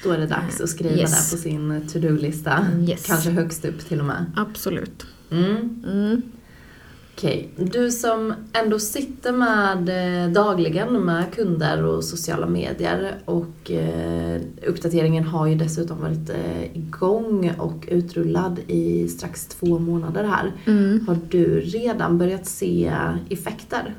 Då 0.05 0.11
är 0.11 0.19
det 0.19 0.27
dags 0.27 0.61
att 0.61 0.69
skriva 0.71 0.95
Yes. 0.95 1.31
där 1.31 1.37
på 1.37 1.43
sin 1.43 1.89
to-do-lista. 1.93 2.67
Yes. 2.89 3.07
Kanske 3.07 3.31
högst 3.31 3.65
upp 3.65 3.79
till 3.89 4.01
och 4.01 4.07
med. 4.07 4.33
Absolut. 4.37 5.07
Mm. 5.31 5.85
Mm. 5.87 6.23
Okej, 7.17 7.49
du 7.57 7.91
som 7.91 8.35
ändå 8.53 8.79
sitter 8.79 9.33
med 9.33 9.89
eh, 9.89 10.33
dagligen 10.33 11.05
med 11.05 11.35
kunder 11.35 11.85
och 11.85 12.05
sociala 12.05 12.47
medier 12.47 13.15
och 13.25 13.71
eh, 13.71 14.41
uppdateringen 14.67 15.25
har 15.25 15.47
ju 15.47 15.55
dessutom 15.55 16.01
varit 16.01 16.31
eh, 16.31 16.77
igång 16.77 17.53
och 17.59 17.85
utrullad 17.89 18.61
i 18.67 19.09
strax 19.09 19.47
två 19.47 19.79
månader 19.79 20.25
här. 20.25 20.53
Mm. 20.65 21.07
Har 21.07 21.19
du 21.29 21.61
redan 21.61 22.19
börjat 22.19 22.47
se 22.47 22.93
effekter? 23.31 23.95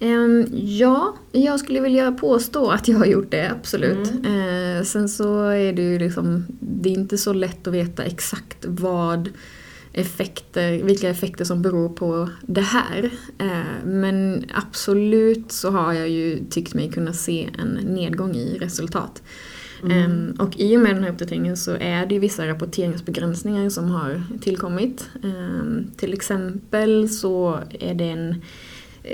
Ehm, 0.00 0.46
ja, 0.52 1.14
jag 1.32 1.60
skulle 1.60 1.80
vilja 1.80 2.12
påstå 2.12 2.70
att 2.70 2.88
jag 2.88 2.98
har 2.98 3.06
gjort 3.06 3.30
det, 3.30 3.50
absolut. 3.50 4.08
Eh, 4.08 4.84
sen 4.84 5.08
så 5.08 5.48
är 5.48 5.72
det 5.72 5.82
ju 5.82 5.98
liksom, 5.98 6.46
det 6.60 6.88
är 6.88 6.94
inte 6.94 7.18
så 7.18 7.32
lätt 7.32 7.66
att 7.66 7.74
veta 7.74 8.04
exakt 8.04 8.64
vad 8.68 9.28
effekter, 9.92 10.82
vilka 10.82 11.08
effekter 11.08 11.44
som 11.44 11.62
beror 11.62 11.88
på 11.88 12.28
det 12.46 12.60
här. 12.60 13.10
Eh, 13.38 13.84
men 13.84 14.44
absolut 14.54 15.52
så 15.52 15.70
har 15.70 15.92
jag 15.92 16.08
ju 16.08 16.44
tyckt 16.50 16.74
mig 16.74 16.92
kunna 16.92 17.12
se 17.12 17.48
en 17.58 17.68
nedgång 17.68 18.34
i 18.34 18.58
resultat. 18.58 19.22
Ehm, 19.90 20.34
och 20.38 20.60
i 20.60 20.76
och 20.76 20.80
med 20.80 20.94
den 20.94 21.04
här 21.04 21.10
uppdateringen 21.10 21.56
så 21.56 21.76
är 21.76 22.06
det 22.06 22.14
ju 22.14 22.20
vissa 22.20 22.46
rapporteringsbegränsningar 22.46 23.68
som 23.68 23.90
har 23.90 24.22
tillkommit. 24.40 25.08
Ehm, 25.24 25.90
till 25.96 26.12
exempel 26.12 27.08
så 27.08 27.58
är 27.80 27.94
det 27.94 28.08
en 28.08 28.34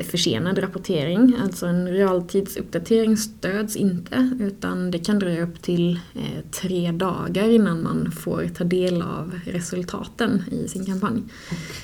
försenad 0.05 0.59
rapportering, 0.63 1.35
alltså 1.43 1.67
en 1.67 1.89
realtidsuppdatering 1.89 3.17
stöds 3.17 3.77
inte 3.77 4.31
utan 4.41 4.91
det 4.91 4.99
kan 4.99 5.19
dröja 5.19 5.43
upp 5.43 5.63
till 5.63 6.01
eh, 6.15 6.45
tre 6.61 6.93
dagar 6.93 7.49
innan 7.49 7.83
man 7.83 8.13
får 8.13 8.49
ta 8.57 8.65
del 8.65 9.03
av 9.03 9.41
resultaten 9.45 10.43
i 10.51 10.69
sin 10.69 10.87
kampanj. 10.87 11.23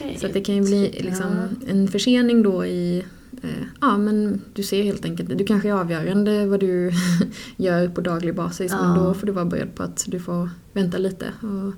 Okej. 0.01 0.17
Så 0.21 0.27
att 0.27 0.33
det 0.33 0.41
kan 0.41 0.55
ju 0.55 0.63
bli 0.63 1.01
liksom 1.01 1.27
en 1.69 1.89
försening 1.89 2.43
då 2.43 2.67
i 2.67 3.05
eh, 3.43 3.51
Ja 3.81 3.97
men 3.99 4.41
du 4.55 4.63
ser 4.63 4.83
helt 4.83 5.05
enkelt, 5.05 5.39
du 5.39 5.45
kanske 5.45 5.69
är 5.69 5.73
avgörande 5.73 6.47
vad 6.47 6.61
du 6.61 6.93
gör 7.57 7.89
på 7.89 8.01
daglig 8.01 8.35
basis 8.35 8.73
men 8.73 8.95
Ja. 8.97 9.03
då 9.03 9.15
får 9.15 9.27
du 9.27 9.33
vara 9.33 9.45
beredd 9.45 9.75
på 9.75 9.83
att 9.83 10.05
du 10.09 10.21
får 10.21 10.51
vänta 10.73 10.99
lite 10.99 11.27
och 11.41 11.73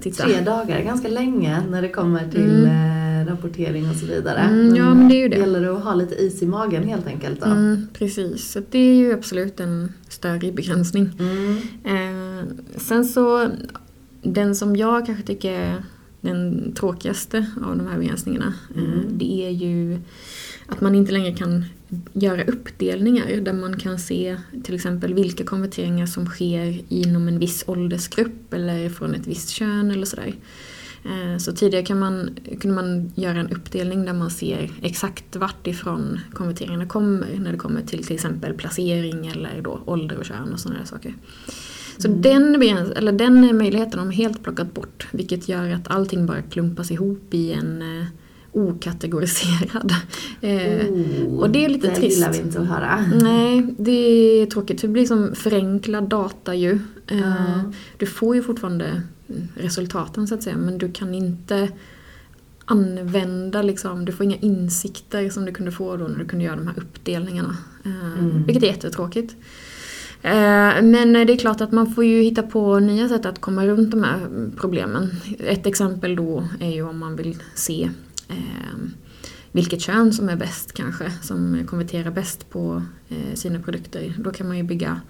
titta. 0.00 0.24
Tre 0.24 0.40
dagar, 0.40 0.82
ganska 0.82 1.08
länge 1.08 1.62
när 1.70 1.82
det 1.82 1.88
kommer 1.88 2.30
till 2.30 2.64
eh, 2.64 3.32
rapportering 3.32 3.90
och 3.90 3.96
så 3.96 4.06
vidare. 4.06 4.38
Mm, 4.38 4.76
ja, 4.76 4.94
men 4.94 5.08
det 5.08 5.14
är 5.14 5.22
ju 5.22 5.28
det. 5.28 5.36
gäller 5.36 5.60
det 5.60 5.76
att 5.76 5.84
ha 5.84 5.94
lite 5.94 6.14
is 6.14 6.42
i 6.42 6.46
magen 6.46 6.82
helt 6.82 7.06
enkelt 7.06 7.40
då. 7.40 7.46
Mm, 7.46 7.88
precis, 7.92 8.52
så 8.52 8.62
det 8.70 8.78
är 8.78 8.94
ju 8.94 9.12
absolut 9.12 9.60
en 9.60 9.92
större 10.08 10.52
begränsning. 10.52 11.10
Mm. 11.18 11.56
Eh, 11.84 12.44
sen 12.76 13.04
så, 13.04 13.50
den 14.22 14.54
som 14.54 14.76
jag 14.76 15.06
kanske 15.06 15.24
tycker 15.24 15.52
är 15.52 15.84
den 16.20 16.72
tråkigaste 16.72 17.46
av 17.66 17.76
de 17.76 17.86
här 17.86 17.98
begränsningarna, 17.98 18.54
eh, 18.76 19.00
det 19.10 19.46
är 19.46 19.50
ju 19.50 19.98
att 20.68 20.80
man 20.80 20.94
inte 20.94 21.12
längre 21.12 21.32
kan 21.32 21.64
göra 22.12 22.44
uppdelningar 22.44 23.40
där 23.40 23.52
man 23.52 23.76
kan 23.78 23.98
se 23.98 24.36
till 24.64 24.74
exempel 24.74 25.14
vilka 25.14 25.44
konverteringar 25.44 26.06
som 26.06 26.26
sker 26.26 26.80
inom 26.88 27.28
en 27.28 27.38
viss 27.38 27.64
åldersgrupp 27.66 28.54
eller 28.54 28.88
från 28.88 29.14
ett 29.14 29.26
visst 29.26 29.50
kön 29.50 29.90
eller 29.90 30.06
sådär. 30.06 30.34
Eh, 31.04 31.38
Så 31.38 31.52
tidigare 31.52 31.84
kan 31.86 31.98
man, 31.98 32.30
kunde 32.60 32.74
man 32.74 33.12
göra 33.14 33.40
en 33.40 33.50
uppdelning 33.50 34.04
där 34.04 34.12
man 34.12 34.30
ser 34.30 34.70
exakt 34.82 35.36
vart 35.36 35.66
ifrån 35.66 36.20
konverteringarna 36.32 36.86
kommer 36.86 37.26
när 37.38 37.52
det 37.52 37.58
kommer 37.58 37.82
till 37.82 38.04
till 38.04 38.14
exempel 38.14 38.54
placering 38.54 39.26
eller 39.26 39.62
då 39.62 39.80
ålder 39.84 40.18
och 40.18 40.24
kön 40.24 40.52
och 40.52 40.60
sådana 40.60 40.80
där 40.80 40.86
saker. 40.86 41.14
Så 41.98 42.08
den, 42.08 42.60
begräns- 42.60 42.92
eller 42.96 43.12
den 43.12 43.56
möjligheten 43.58 43.98
har 43.98 44.06
de 44.06 44.12
helt 44.12 44.42
plockat 44.42 44.74
bort 44.74 45.06
vilket 45.12 45.48
gör 45.48 45.70
att 45.70 45.88
allting 45.88 46.26
bara 46.26 46.42
klumpas 46.42 46.90
ihop 46.90 47.34
i 47.34 47.52
en 47.52 47.82
eh, 47.82 48.06
okategoriserad. 48.56 49.94
Oh, 50.42 51.38
och 51.38 51.50
det 51.50 51.64
är 51.64 51.68
lite 51.68 51.88
det 51.88 51.94
trist. 51.94 52.16
gillar 52.16 52.32
vi 52.32 52.38
inte 52.38 52.60
att 52.60 52.68
höra. 52.68 53.04
Nej, 53.22 53.74
det 53.78 53.90
är 54.42 54.46
tråkigt. 54.46 54.82
Det 54.82 54.88
blir 54.88 55.06
som 55.06 55.34
förenklad 55.34 56.08
data 56.08 56.54
ju. 56.54 56.78
Ja. 57.06 57.34
Du 57.96 58.06
får 58.06 58.36
ju 58.36 58.42
fortfarande 58.42 59.02
resultaten 59.54 60.28
så 60.28 60.34
att 60.34 60.42
säga 60.42 60.56
men 60.56 60.78
du 60.78 60.92
kan 60.92 61.14
inte 61.14 61.68
använda 62.64 63.62
liksom, 63.62 64.04
du 64.04 64.12
får 64.12 64.24
inga 64.26 64.36
insikter 64.36 65.30
som 65.30 65.44
du 65.44 65.52
kunde 65.52 65.72
få 65.72 65.96
då 65.96 66.04
när 66.04 66.18
du 66.18 66.24
kunde 66.24 66.44
göra 66.44 66.56
de 66.56 66.66
här 66.66 66.78
uppdelningarna. 66.78 67.56
Eh, 67.84 67.90
Mm. 68.18 68.42
Vilket 68.44 68.62
är 68.62 68.66
jättetråkigt. 68.66 69.36
Men 70.82 71.12
det 71.12 71.32
är 71.32 71.36
klart 71.38 71.60
att 71.60 71.72
man 71.72 71.94
får 71.94 72.04
ju 72.04 72.22
hitta 72.22 72.42
på 72.42 72.78
nya 72.78 73.08
sätt 73.08 73.26
att 73.26 73.40
komma 73.40 73.66
runt 73.66 73.90
de 73.90 74.02
här 74.02 74.18
problemen. 74.56 75.10
Ett 75.38 75.66
exempel 75.66 76.16
då 76.16 76.48
är 76.60 76.70
ju 76.70 76.82
om 76.82 76.98
man 76.98 77.16
vill 77.16 77.36
se 77.54 77.90
eh, 78.28 78.78
vilket 79.52 79.80
kön 79.80 80.12
som 80.12 80.28
är 80.28 80.36
bäst 80.36 80.72
kanske, 80.72 81.12
som 81.22 81.66
konverterar 81.66 82.10
bäst 82.10 82.50
på 82.50 82.82
eh, 83.08 83.34
sina 83.34 83.60
produkter. 83.60 84.14
Då 84.18 84.30
kan 84.30 84.48
man 84.48 84.56
ju 84.56 84.62
bygga 84.62 85.00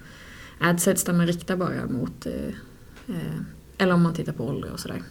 adsets 0.59 1.03
där 1.03 1.13
man 1.13 1.27
riktar 1.27 1.55
bara 1.55 1.87
mot, 1.89 2.25
eh, 2.25 2.47
eh, 3.15 3.41
eller 3.77 3.93
om 3.93 4.01
man 4.01 4.13
tittar 4.13 4.33
på 4.33 4.45
ålder 4.45 4.71
och 4.71 4.79
sådär. 4.79 5.01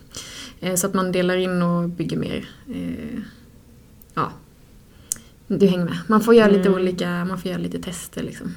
Eh, 0.60 0.74
så 0.74 0.86
att 0.86 0.94
man 0.94 1.12
delar 1.12 1.36
in 1.36 1.62
och 1.62 1.88
bygger 1.88 2.16
mer, 2.16 2.48
eh, 2.74 3.20
ja, 4.14 4.32
du 5.48 5.66
hänger 5.66 5.84
med. 5.84 5.98
Man 6.06 6.20
får 6.20 6.34
göra 6.34 6.48
lite 6.48 6.68
Mm. 6.68 6.74
olika, 6.74 7.24
man 7.24 7.38
får 7.38 7.50
göra 7.50 7.60
lite 7.62 7.78
tester 7.78 8.22
liksom. 8.22 8.54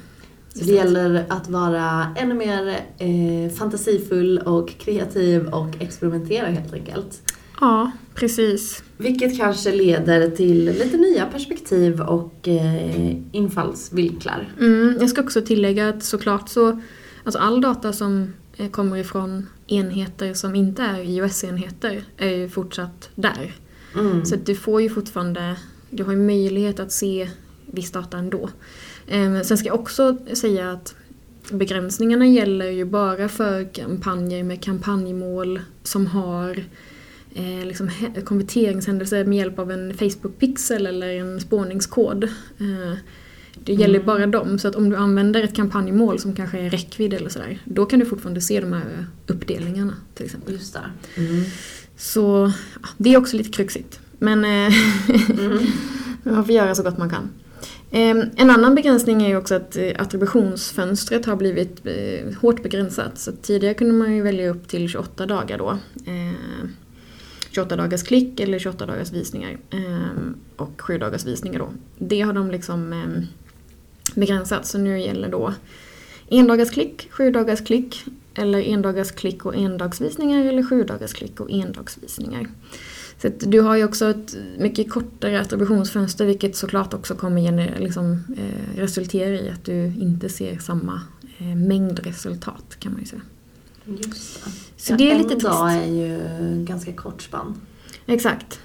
Så 0.54 0.64
det 0.64 0.72
gäller 0.72 1.24
att 1.28 1.48
vara 1.48 2.14
ännu 2.16 2.34
mer 2.34 2.80
eh, 2.98 3.52
fantasifull 3.52 4.38
och 4.38 4.78
kreativ 4.78 5.46
och 5.46 5.76
experimentera 5.82 6.46
helt 6.46 6.72
enkelt. 6.74 7.22
Ja, 7.60 7.90
precis. 8.14 8.82
Vilket 8.96 9.36
kanske 9.36 9.72
leder 9.72 10.30
till 10.30 10.64
lite 10.64 10.96
nya 10.96 11.26
perspektiv 11.26 12.00
och 12.00 12.48
eh, 12.48 13.16
infallsvinklar. 13.32 14.52
Mm, 14.60 14.96
jag 15.00 15.10
ska 15.10 15.22
också 15.22 15.42
tillägga 15.42 15.88
att 15.88 16.02
såklart 16.02 16.48
så, 16.48 16.80
alltså 17.24 17.38
all 17.38 17.60
data 17.60 17.92
som 17.92 18.32
eh, 18.56 18.70
kommer 18.70 18.96
ifrån 18.96 19.46
enheter 19.66 20.34
som 20.34 20.54
inte 20.54 20.82
är 20.82 20.98
iOS-enheter 20.98 22.04
är 22.16 22.36
ju 22.36 22.48
fortsatt 22.48 23.10
där. 23.14 23.54
Mm. 23.94 24.24
Så 24.24 24.34
att 24.34 24.46
du 24.46 24.54
får 24.54 24.82
ju 24.82 24.90
fortfarande, 24.90 25.56
du 25.90 26.04
har 26.04 26.12
ju 26.12 26.18
möjlighet 26.18 26.80
att 26.80 26.92
se 26.92 27.30
viss 27.66 27.90
data 27.90 28.18
ändå. 28.18 28.50
Eh, 29.06 29.40
sen 29.40 29.58
ska 29.58 29.68
jag 29.68 29.80
också 29.80 30.16
säga 30.32 30.72
att 30.72 30.94
begränsningarna 31.50 32.26
gäller 32.26 32.70
ju 32.70 32.84
bara 32.84 33.28
för 33.28 33.74
kampanjer 33.74 34.44
med 34.44 34.62
kampanjmål 34.64 35.60
som 35.82 36.06
har 36.06 36.64
eh, 37.34 37.66
liksom 37.66 37.90
konverteringshändelser 38.24 39.24
med 39.24 39.38
hjälp 39.38 39.58
av 39.58 39.70
en 39.72 39.94
Facebook-pixel 39.94 40.86
eller 40.86 41.08
en 41.08 41.40
spårningskod. 41.40 42.24
Eh, 42.24 42.94
det 43.64 43.72
gäller 43.72 43.94
Mm. 43.94 44.06
bara 44.06 44.26
dem, 44.26 44.58
så 44.58 44.68
att 44.68 44.74
om 44.74 44.90
du 44.90 44.96
använder 44.96 45.42
ett 45.42 45.56
kampanjmål 45.56 46.18
som 46.18 46.34
kanske 46.34 46.58
är 46.58 46.70
räckvidd 46.70 47.14
eller 47.14 47.28
sådär, 47.30 47.58
då 47.64 47.86
kan 47.86 47.98
du 48.00 48.06
fortfarande 48.06 48.40
se 48.40 48.60
de 48.60 48.72
här 48.72 49.06
uppdelningarna 49.26 49.94
till 50.14 50.24
exempel. 50.26 50.54
Just 50.54 50.72
det. 50.74 50.80
Mm. 51.20 51.44
Så 51.96 52.52
ja, 52.82 52.88
det 52.98 53.14
är 53.14 53.18
också 53.18 53.36
lite 53.36 53.50
kruxigt. 53.50 54.00
Men 54.18 54.44
eh, 54.44 54.74
Mm. 55.38 55.58
man 56.22 56.44
får 56.44 56.54
göra 56.54 56.74
så 56.74 56.82
gott 56.82 56.98
man 56.98 57.10
kan. 57.10 57.30
Eh, 57.90 58.16
En 58.36 58.50
annan 58.50 58.74
begränsning 58.74 59.22
är 59.22 59.28
ju 59.28 59.36
också 59.36 59.54
att 59.54 59.76
eh, 59.76 59.90
attributionsfönstret 59.98 61.26
har 61.26 61.36
blivit 61.36 61.86
eh, 61.86 62.34
hårt 62.40 62.62
begränsat. 62.62 63.18
Så 63.18 63.32
tidigare 63.42 63.74
kunde 63.74 63.94
man 63.94 64.16
ju 64.16 64.22
välja 64.22 64.50
upp 64.50 64.68
till 64.68 64.88
28 64.88 65.26
dagar 65.26 65.58
då. 65.58 65.78
28 67.50 67.76
dagars 67.76 68.02
klick 68.02 68.40
eller 68.40 68.58
28 68.58 68.86
dagars 68.86 69.12
visningar. 69.12 69.58
Eh, 69.70 70.32
Och 70.56 70.80
7 70.80 70.98
dagars 70.98 71.24
visningar 71.24 71.58
då. 71.58 71.68
Det 71.98 72.20
har 72.20 72.32
de 72.32 72.50
liksom 72.50 72.92
eh, 72.92 73.22
begränsat. 74.14 74.66
Så 74.66 74.78
nu 74.78 75.00
gäller 75.00 75.28
då 75.28 75.54
en 76.28 76.46
dagars 76.46 76.70
klick, 76.70 77.08
7 77.10 77.30
dagars 77.30 77.64
klick 77.64 78.04
eller 78.34 78.58
en 78.60 78.82
dagars 78.82 79.10
klick 79.12 79.46
och 79.46 79.56
endagsvisningar 79.56 80.44
eller 80.44 80.62
7 80.62 80.84
dagars 80.84 81.12
klick 81.12 81.40
och 81.40 81.50
endagsvisningar. 81.50 82.46
Så 83.18 83.28
att 83.28 83.40
du 83.40 83.60
har 83.60 83.76
ju 83.76 83.84
också 83.84 84.10
ett 84.10 84.36
mycket 84.58 84.90
kortare 84.90 85.40
attributionsfönster 85.40 86.26
vilket 86.26 86.56
såklart 86.56 86.94
också 86.94 87.14
kommer 87.14 87.78
liksom, 87.80 88.24
eh, 88.36 88.78
resultera 88.80 89.34
i 89.34 89.50
att 89.50 89.64
du 89.64 89.86
inte 89.86 90.28
ser 90.28 90.58
samma 90.58 91.00
eh, 91.38 91.56
mängd 91.56 91.98
resultat 91.98 92.76
kan 92.78 92.92
man 92.92 93.00
ju 93.00 93.06
säga. 93.06 93.22
Just 93.90 94.44
det. 94.44 94.50
Så 94.76 94.94
det 94.94 95.10
är 95.10 95.14
en 95.14 95.18
lite 95.18 95.30
trist. 95.30 95.46
dag 95.46 95.72
är 95.72 95.86
ju 95.86 96.20
ganska 96.64 96.92
kort 96.92 97.22
spann. 97.22 97.60
Exakt. 98.06 98.60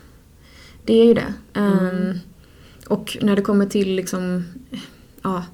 Det 0.86 0.94
är 0.94 1.06
ju 1.06 1.14
det. 1.14 1.34
Mm. 1.54 1.88
Ehm, 1.88 2.20
och 2.88 3.18
när 3.22 3.36
det 3.36 3.42
kommer 3.42 3.66
till 3.66 3.96
liksom, 3.96 4.44
ja, 5.22 5.46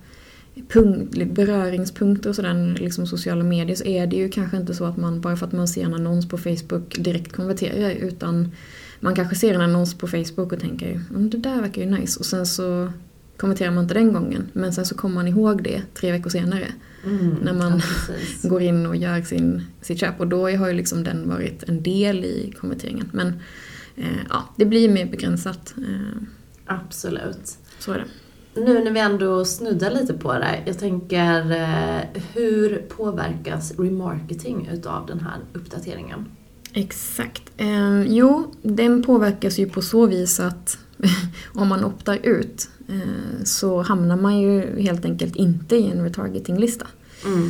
punkt, 0.70 1.34
beröringspunkter 1.34 2.30
och 2.30 2.36
sådär, 2.36 2.78
liksom 2.80 3.08
sociala 3.08 3.44
medier, 3.44 3.76
så 3.76 3.86
är 3.86 4.08
det 4.08 4.16
ju 4.16 4.30
kanske 4.30 4.58
inte 4.58 4.74
så 4.74 4.86
att 4.86 4.98
man 4.98 5.22
bara 5.22 5.36
för 5.36 5.48
att 5.48 5.54
man 5.54 5.68
ser 5.68 5.84
en 5.84 5.94
annons 5.94 6.30
på 6.30 6.38
Facebook 6.38 6.96
direkt 7.00 7.32
konverterar, 7.32 7.92
utan 7.92 8.52
man 9.00 9.16
kanske 9.16 9.36
ser 9.36 9.54
en 9.54 9.62
annons 9.62 9.98
på 9.98 10.08
Facebook 10.08 10.54
och 10.54 10.60
tänker 10.60 11.02
det 11.10 11.38
där 11.38 11.62
verkar 11.62 11.82
ju 11.82 11.90
nice 11.90 12.20
och 12.20 12.26
sen 12.26 12.46
så 12.46 12.92
konverterar 13.42 13.72
man 13.72 13.84
inte 13.84 13.94
den 13.94 14.14
gången, 14.14 14.50
men 14.54 14.74
sen 14.74 14.86
så 14.86 14.96
kommer 14.96 15.16
man 15.16 15.28
ihåg 15.28 15.64
det 15.64 15.82
tre 15.94 16.12
veckor 16.12 16.30
senare 16.30 16.68
Mm. 17.06 17.36
När 17.44 17.54
man- 17.54 17.82
ja, 18.08 18.14
går 18.50 18.62
in 18.62 18.86
och 18.86 18.96
gör 18.96 19.22
sin, 19.22 19.62
sitt 19.82 20.00
köp 20.00 20.20
och 20.20 20.28
då 20.28 20.50
har 20.50 20.68
ju 20.68 20.74
liksom 20.74 21.04
den 21.04 21.30
varit 21.30 21.64
en 21.64 21.84
del 21.84 22.26
i 22.26 22.54
konverteringen. 22.60 23.10
Men 23.14 23.28
eh, 23.96 24.06
ja, 24.30 24.44
det 24.56 24.66
blir 24.66 24.90
mer 24.90 25.06
begränsat. 25.06 25.74
Eh, 25.78 26.22
Absolut. 26.66 27.58
så 27.80 27.92
är 27.92 27.98
det. 27.98 28.62
Nu 28.62 28.84
när 28.84 28.92
vi 28.92 29.00
ändå 29.00 29.46
snuddar 29.46 29.92
lite 29.92 30.14
på 30.14 30.34
det, 30.34 30.64
jag 30.66 30.80
tänker 30.80 31.52
eh, 31.52 32.22
hur 32.34 32.78
påverkas 32.78 33.74
remarketing 33.80 34.70
utav 34.74 35.06
den 35.08 35.20
här 35.20 35.38
uppdateringen? 35.54 36.26
Exakt. 36.74 37.44
Eh, 37.58 38.02
jo, 38.04 38.54
den 38.62 39.04
påverkas 39.04 39.60
ju 39.60 39.70
på 39.70 39.82
så 39.82 40.06
vis 40.06 40.40
att 40.40 40.78
om 41.54 41.68
man 41.68 41.86
optar 41.86 42.20
ut 42.24 42.70
eh, 42.90 43.44
så 43.44 43.82
hamnar 43.82 44.18
man 44.18 44.40
ju 44.40 44.82
helt 44.82 45.06
enkelt 45.06 45.36
inte 45.36 45.76
i 45.76 45.92
en 45.92 46.04
retargeting-lista. 46.04 46.88
Mm. 47.26 47.50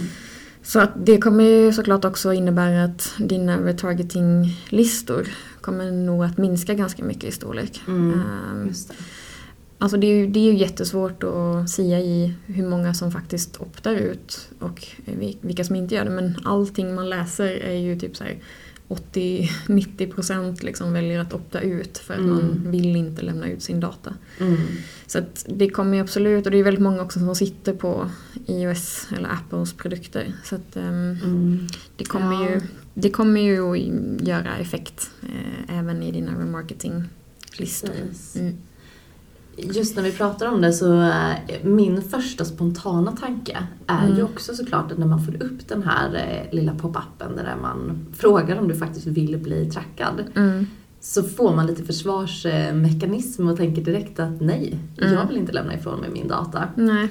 Så 0.64 0.80
att 0.80 0.92
det 1.06 1.18
kommer 1.18 1.44
ju 1.44 1.74
såklart 1.74 2.06
också 2.06 2.34
innebära 2.34 2.84
att 2.84 3.14
dina 3.18 3.58
retargeting-listor 3.58 5.28
kommer 5.62 5.92
nog 5.92 6.24
att 6.24 6.38
minska 6.38 6.74
ganska 6.74 7.04
mycket 7.04 7.24
i 7.24 7.32
storlek. 7.32 7.82
Mm. 7.88 8.14
Eh. 8.14 8.74
Alltså 9.78 9.98
det 9.98 10.08
är, 10.08 10.16
ju, 10.16 10.28
det 10.28 10.40
är 10.40 10.52
ju 10.52 10.58
jättesvårt 10.58 11.24
att 11.24 11.70
säga 11.70 12.00
i 12.00 12.34
hur 12.46 12.68
många 12.68 12.94
som 12.94 13.12
faktiskt 13.12 13.62
optar 13.62 13.96
ut 13.96 14.50
och 14.60 14.88
vi- 15.06 15.38
vilka 15.42 15.64
som 15.64 15.76
inte 15.76 15.96
gör 15.96 16.06
det. 16.06 16.12
Men 16.12 16.38
allting 16.44 16.96
man 16.96 17.10
läser 17.10 17.48
är 17.48 17.74
ju 17.78 18.00
typ 18.00 18.18
så 18.18 18.24
här 18.24 18.38
80-90% 18.96 20.64
liksom 20.66 20.94
väljer 20.94 21.20
att 21.20 21.34
opta 21.34 21.62
ut 21.62 21.98
för 21.98 22.14
att 22.14 22.20
Mm. 22.20 22.32
man 22.36 22.72
vill 22.72 22.96
inte 22.96 23.22
lämna 23.22 23.48
ut 23.50 23.64
sin 23.64 23.80
data. 23.80 24.14
Mm. 24.40 24.58
Så 25.08 25.20
det 25.48 25.70
kommer 25.70 25.96
ju 25.98 26.02
absolut, 26.04 26.46
och 26.46 26.52
det 26.52 26.58
är 26.58 26.64
väldigt 26.64 26.84
många 26.84 27.02
också 27.02 27.20
som 27.20 27.36
sitter 27.36 27.74
på 27.74 28.10
iOS 28.48 29.08
eller 29.18 29.30
Apples 29.30 29.74
produkter. 29.74 30.34
Så 30.44 30.56
att 30.56 30.76
ehm, 30.76 31.18
Mm. 31.24 31.68
det, 31.98 32.06
kommer 32.06 32.44
Ja. 32.44 32.50
ju, 32.50 32.62
det 32.94 33.10
kommer 33.10 33.42
ju 33.42 33.72
att 33.72 33.80
göra 34.28 34.58
effekt 34.58 35.10
eh, 35.24 35.80
även 35.80 36.04
i 36.04 36.12
dina 36.12 36.32
remarketing-listor. 36.42 37.92
Just 39.58 39.96
när 39.96 40.04
vi 40.04 40.12
pratar 40.12 40.48
om 40.48 40.62
det 40.62 40.74
så 40.74 41.02
eh, 41.02 41.34
min 41.64 42.02
första 42.02 42.46
spontana 42.46 43.12
tanke 43.12 43.58
är 43.88 44.08
ju 44.08 44.14
Mm. 44.14 44.26
också 44.26 44.54
såklart 44.54 44.92
att 44.92 44.98
när 44.98 45.08
man 45.08 45.26
får 45.26 45.44
upp 45.44 45.68
den 45.68 45.84
här 45.84 46.16
eh, 46.16 46.56
lilla 46.56 46.72
pop-upen 46.76 47.36
där 47.36 47.56
man 47.62 48.06
frågar 48.14 48.60
om 48.60 48.68
du 48.68 48.76
faktiskt 48.76 49.08
vill 49.08 49.38
bli 49.38 49.66
trackad 49.72 50.24
Mm. 50.36 50.68
så 51.00 51.24
får 51.24 51.56
man 51.56 51.68
lite 51.68 51.84
försvarsmekanism 51.84 53.48
och 53.48 53.58
tänker 53.58 53.82
direkt 53.82 54.20
att 54.20 54.42
nej, 54.42 54.80
Mm. 55.02 55.14
jag 55.14 55.28
vill 55.28 55.38
inte 55.38 55.52
lämna 55.54 55.74
ifrån 55.76 56.00
mig 56.00 56.10
min 56.10 56.28
data. 56.28 56.64
Nej. 56.76 57.08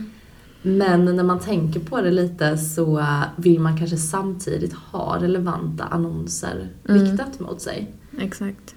Men 0.62 1.04
när 1.04 1.24
man 1.24 1.38
tänker 1.38 1.80
på 1.80 2.00
det 2.00 2.10
lite 2.10 2.58
så 2.58 3.04
vill 3.36 3.60
man 3.60 3.78
kanske 3.78 3.96
samtidigt 3.96 4.72
ha 4.72 5.18
relevanta 5.22 5.84
annonser 5.84 6.68
Mm. 6.88 7.02
riktat 7.02 7.40
mot 7.40 7.60
sig. 7.60 7.94
Exakt. 8.18 8.74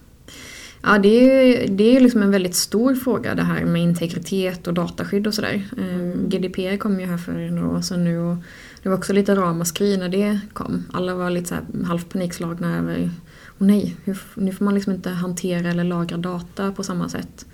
Ja, 0.86 0.98
det 0.98 1.08
är 1.08 1.44
ju 1.68 1.76
det 1.76 1.96
är 1.96 2.00
liksom 2.00 2.22
en 2.24 2.32
väldigt 2.32 2.56
stor 2.56 2.96
fråga 2.96 3.36
det 3.36 3.44
här 3.44 3.66
med 3.66 3.82
integritet 3.82 4.68
och 4.68 4.74
dataskydd 4.74 5.28
och 5.28 5.34
sådär. 5.34 5.64
Eh, 5.78 6.20
GDPR 6.28 6.78
kom 6.78 7.00
ju 7.00 7.06
här 7.06 7.18
för 7.18 7.32
några 7.52 7.78
år 7.78 7.82
sedan 7.82 8.04
nu 8.04 8.18
och 8.20 8.36
det 8.84 8.90
var 8.90 8.98
också 8.98 9.14
lite 9.14 9.36
ramaskri 9.36 9.98
när 9.98 10.10
det 10.10 10.40
kom. 10.54 10.84
Alla 10.94 11.16
var 11.16 11.30
lite 11.30 11.48
så 11.50 11.84
halvt 11.86 12.10
panikslagna 12.10 12.78
över 12.78 13.12
Åh 13.60 13.68
nej, 13.68 13.96
hur, 14.04 14.18
nu 14.36 14.52
får 14.54 14.66
man 14.66 14.74
liksom 14.76 14.94
inte 14.94 15.10
hantera 15.10 15.70
eller 15.70 15.84
lagra 15.84 16.18
data 16.18 16.72
på 16.72 16.84
samma 16.84 17.10
sätt. 17.10 17.46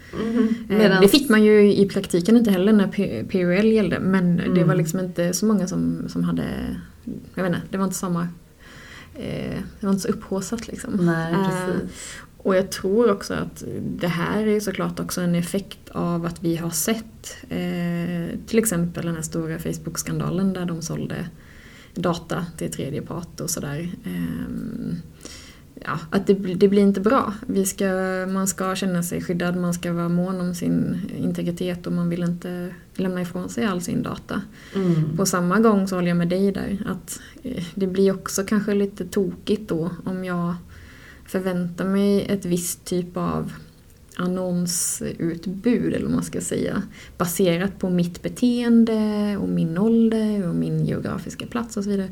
Eh, 0.70 0.78
Medans- 0.78 1.02
Det 1.02 1.08
fick 1.08 1.30
man 1.30 1.44
ju 1.44 1.74
i 1.74 1.90
praktiken 1.90 2.38
inte 2.38 2.52
heller 2.52 2.74
när 2.74 2.88
P- 2.88 3.24
POL 3.32 3.66
gällde 3.66 4.00
men 4.00 4.38
det 4.38 4.44
Mm. 4.46 4.68
var 4.68 4.76
liksom 4.76 5.00
inte 5.00 5.34
så 5.34 5.46
många 5.46 5.68
som, 5.68 6.04
som 6.08 6.24
hade, 6.24 6.44
jag 7.36 7.44
vet 7.44 7.56
inte, 7.56 7.68
det 7.70 7.78
var 7.78 7.86
inte 7.86 7.98
samma, 7.98 8.22
eh, 9.16 9.60
det 9.80 9.86
var 9.86 9.90
inte 9.90 10.02
så 10.02 10.08
upphaussat 10.08 10.68
liksom. 10.68 10.92
Nej, 11.06 11.34
precis. 11.34 11.92
Och 12.50 12.56
jag 12.56 12.72
tror 12.72 13.12
också 13.12 13.34
att 13.34 13.64
det 13.82 14.08
här 14.08 14.48
är 14.48 14.60
såklart 14.60 15.00
också 15.00 15.22
en 15.22 15.36
effekt 15.36 15.90
av 15.92 16.26
att 16.26 16.44
vi 16.44 16.56
har 16.56 16.70
sett 16.70 17.36
eh, 17.50 18.40
till 18.48 18.60
exempel 18.60 19.06
den 19.06 19.16
här 19.16 19.22
stora 19.22 19.60
Facebook-skandalen 19.60 20.54
där 20.54 20.66
de 20.66 20.82
sålde 20.82 21.30
data 21.96 22.46
till 22.58 22.72
tredje 22.72 23.02
part 23.02 23.40
och 23.42 23.50
sådär. 23.50 23.90
Ehm, 24.06 24.96
ja, 25.86 26.00
att 26.10 26.28
det, 26.28 26.36
blir- 26.36 26.56
det 26.56 26.68
blir 26.68 26.82
inte 26.82 27.02
bra. 27.02 27.34
Vi 27.48 27.66
ska, 27.66 27.86
man 28.34 28.48
ska 28.48 28.76
känna 28.76 29.04
sig 29.04 29.22
skyddad, 29.22 29.56
man 29.58 29.74
ska 29.74 29.94
vara 29.94 30.10
mån 30.10 30.42
om 30.42 30.56
sin 30.56 31.02
integritet 31.18 31.88
och 31.88 31.94
man 31.94 32.10
vill 32.10 32.24
inte 32.24 32.70
lämna 32.96 33.22
ifrån 33.22 33.50
sig 33.50 33.66
all 33.66 33.82
sin 33.82 34.04
data. 34.04 34.42
Mm. 34.76 35.18
På 35.18 35.26
samma 35.26 35.60
gång 35.60 35.88
så 35.88 35.96
håller 35.96 36.08
jag 36.08 36.18
med 36.18 36.30
dig 36.30 36.52
där 36.52 36.78
att 36.88 37.20
eh, 37.44 37.64
det 37.76 37.88
blir 37.88 38.14
också 38.16 38.44
kanske 38.44 38.74
lite 38.74 39.06
tokigt 39.06 39.70
då 39.70 39.92
om 40.06 40.26
jag 40.26 40.56
förväntar 41.30 41.86
mig 41.86 42.26
ett 42.26 42.46
visst 42.46 42.86
typ 42.86 43.18
av 43.18 43.54
annonsutbud 44.16 45.94
eller 45.94 46.06
vad 46.06 46.14
man 46.14 46.24
ska 46.24 46.42
säga 46.42 46.84
baserat 47.18 47.80
på 47.80 47.90
mitt 47.90 48.22
beteende 48.22 49.38
och 49.38 49.50
min 49.50 49.78
ålder 49.78 50.48
och 50.48 50.56
min 50.56 50.86
geografiska 50.86 51.48
plats 51.48 51.78
och 51.78 51.84
så 51.84 51.90
vidare. 51.90 52.10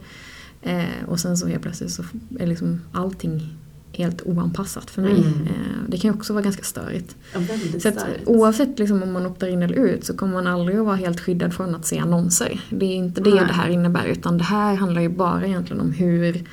Eh, 0.62 1.10
och 1.10 1.20
sen 1.20 1.38
så 1.38 1.48
helt 1.48 1.62
plötsligt 1.62 1.92
så 1.92 2.04
är 2.40 2.48
liksom 2.48 2.82
allting 2.92 3.58
helt 3.92 4.22
oanpassat 4.22 4.90
för 4.90 5.02
mig. 5.02 5.12
Mm. 5.12 5.42
Eh, 5.42 5.84
det 5.88 5.98
kan 5.98 6.12
ju 6.12 6.18
också 6.18 6.34
vara 6.34 6.44
ganska 6.44 6.64
störigt. 6.64 7.16
Ja, 7.34 7.40
Så 7.80 7.90
att, 7.90 8.06
oavsett 8.26 8.80
liksom 8.80 9.04
om 9.04 9.12
man 9.12 9.26
optar 9.26 9.48
in 9.48 9.64
eller 9.64 9.76
ut 9.76 10.06
så 10.06 10.18
kommer 10.18 10.34
man 10.34 10.48
aldrig 10.48 10.78
att 10.78 10.86
vara 10.86 10.96
helt 10.96 11.20
skyddad 11.20 11.54
från 11.54 11.76
att 11.76 11.86
se 11.86 12.00
annonser. 12.00 12.62
Det 12.70 12.86
är 12.86 12.96
inte 12.96 13.22
det 13.22 13.30
Nej. 13.30 13.40
det 13.48 13.54
här 13.54 13.70
innebär 13.70 14.06
utan 14.06 14.38
det 14.38 14.44
här 14.44 14.76
handlar 14.76 15.02
ju 15.02 15.10
bara 15.10 15.46
egentligen 15.46 15.82
om 15.82 15.92
hur, 15.92 16.44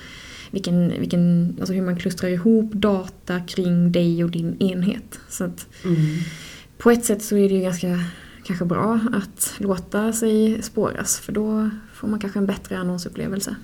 vilken, 0.55 0.88
vilken, 1.01 1.55
alltså 1.59 1.75
hur 1.75 1.83
man 1.83 1.97
klustrar 1.97 2.29
ihop 2.31 2.73
data 2.73 3.40
kring 3.40 3.93
dig 3.93 4.25
och 4.25 4.31
din 4.31 4.57
enhet. 4.62 5.21
Så 5.29 5.45
att 5.45 5.67
Mm. 5.85 5.97
på 6.79 6.90
ett 6.90 7.05
sätt 7.05 7.23
så 7.23 7.37
är 7.37 7.49
det 7.49 7.55
ju 7.55 7.61
ganska 7.61 8.01
kanske 8.45 8.64
bra 8.64 9.01
att 9.12 9.55
låta 9.59 10.12
sig 10.12 10.62
spåras 10.62 11.19
för 11.21 11.33
då 11.33 11.71
får 11.95 12.09
man 12.09 12.19
kanske 12.21 12.38
en 12.38 12.47
bättre 12.47 12.79
annonsupplevelse. 12.79 13.57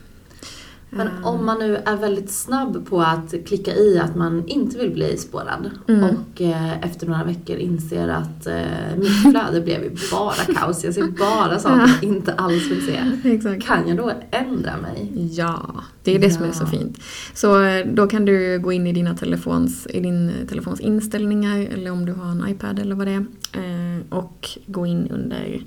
Men 0.93 1.07
Eh, 1.07 1.27
om 1.27 1.47
man 1.47 1.59
nu 1.59 1.77
är 1.77 1.97
väldigt 1.97 2.31
snabb 2.31 2.87
på 2.89 3.01
att 3.01 3.35
klicka 3.47 3.75
i 3.75 3.99
att 3.99 4.17
man 4.17 4.49
inte 4.49 4.79
vill 4.79 4.91
bli 4.91 5.17
spårad 5.17 5.71
Mm. 5.89 6.05
och 6.05 6.41
eh, 6.41 6.85
efter 6.87 7.07
några 7.07 7.25
veckor 7.25 7.57
inser 7.57 8.09
att 8.09 8.47
eh, 8.47 8.55
mitt 8.99 9.23
flöde 9.31 9.61
blev 9.61 9.83
ju 9.83 9.91
bara 10.13 10.55
kaos, 10.55 10.85
jag 10.85 10.95
ser 10.95 11.07
bara 11.19 11.59
saker 11.59 11.91
jag 12.03 12.05
inte 12.11 12.33
alls 12.33 12.71
vill 12.71 12.87
se. 12.87 13.01
Exakt. 13.31 13.63
Kan 13.67 13.89
jag 13.89 13.97
då 13.97 14.13
ändra 14.31 14.77
mig? 14.77 15.13
Ja, 15.33 15.75
det 16.05 16.15
är 16.15 16.19
det 16.19 16.31
som 16.31 16.45
är 16.45 16.53
så 16.53 16.65
Ja. 16.65 16.67
fint. 16.67 16.99
Så 17.35 17.63
eh, 17.63 17.87
då 17.95 18.07
kan 18.07 18.25
du 18.25 18.59
gå 18.59 18.73
in 18.73 18.87
i, 18.87 18.93
dina 18.93 19.15
telefons, 19.15 19.87
i 19.91 20.01
din 20.01 20.33
telefons 20.49 20.81
inställningar 20.81 21.59
eller 21.59 21.91
om 21.91 22.07
du 22.07 22.13
har 22.13 22.31
en 22.31 22.49
iPad 22.49 22.79
eller 22.79 22.95
vad 22.95 23.07
det 23.07 23.13
är. 23.13 23.27
eh, 23.53 24.01
Och 24.11 24.49
gå 24.67 24.87
in 24.87 25.09
under 25.11 25.63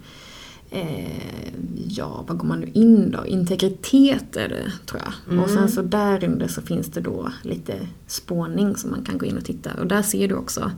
Eh, 0.73 1.53
ja, 1.87 2.25
vad 2.27 2.37
går 2.37 2.47
man 2.47 2.59
nu 2.59 2.69
in 2.73 3.11
då? 3.11 3.25
Integritet 3.25 4.35
är 4.37 4.49
det, 4.49 4.71
tror 4.85 5.01
jag. 5.05 5.13
Mm. 5.33 5.43
Och 5.43 5.49
sen 5.49 5.69
så 5.71 5.81
där 5.81 6.23
under 6.23 6.47
så 6.47 6.61
finns 6.61 6.87
det 6.87 7.01
då 7.01 7.31
lite 7.43 7.73
spårning 8.07 8.75
som 8.75 8.91
man 8.91 9.03
kan 9.05 9.17
gå 9.17 9.25
in 9.25 9.37
och 9.37 9.45
titta. 9.45 9.69
Och 9.79 9.87
där 9.87 10.01
ser 10.01 10.27
du 10.27 10.35
också 10.35 10.71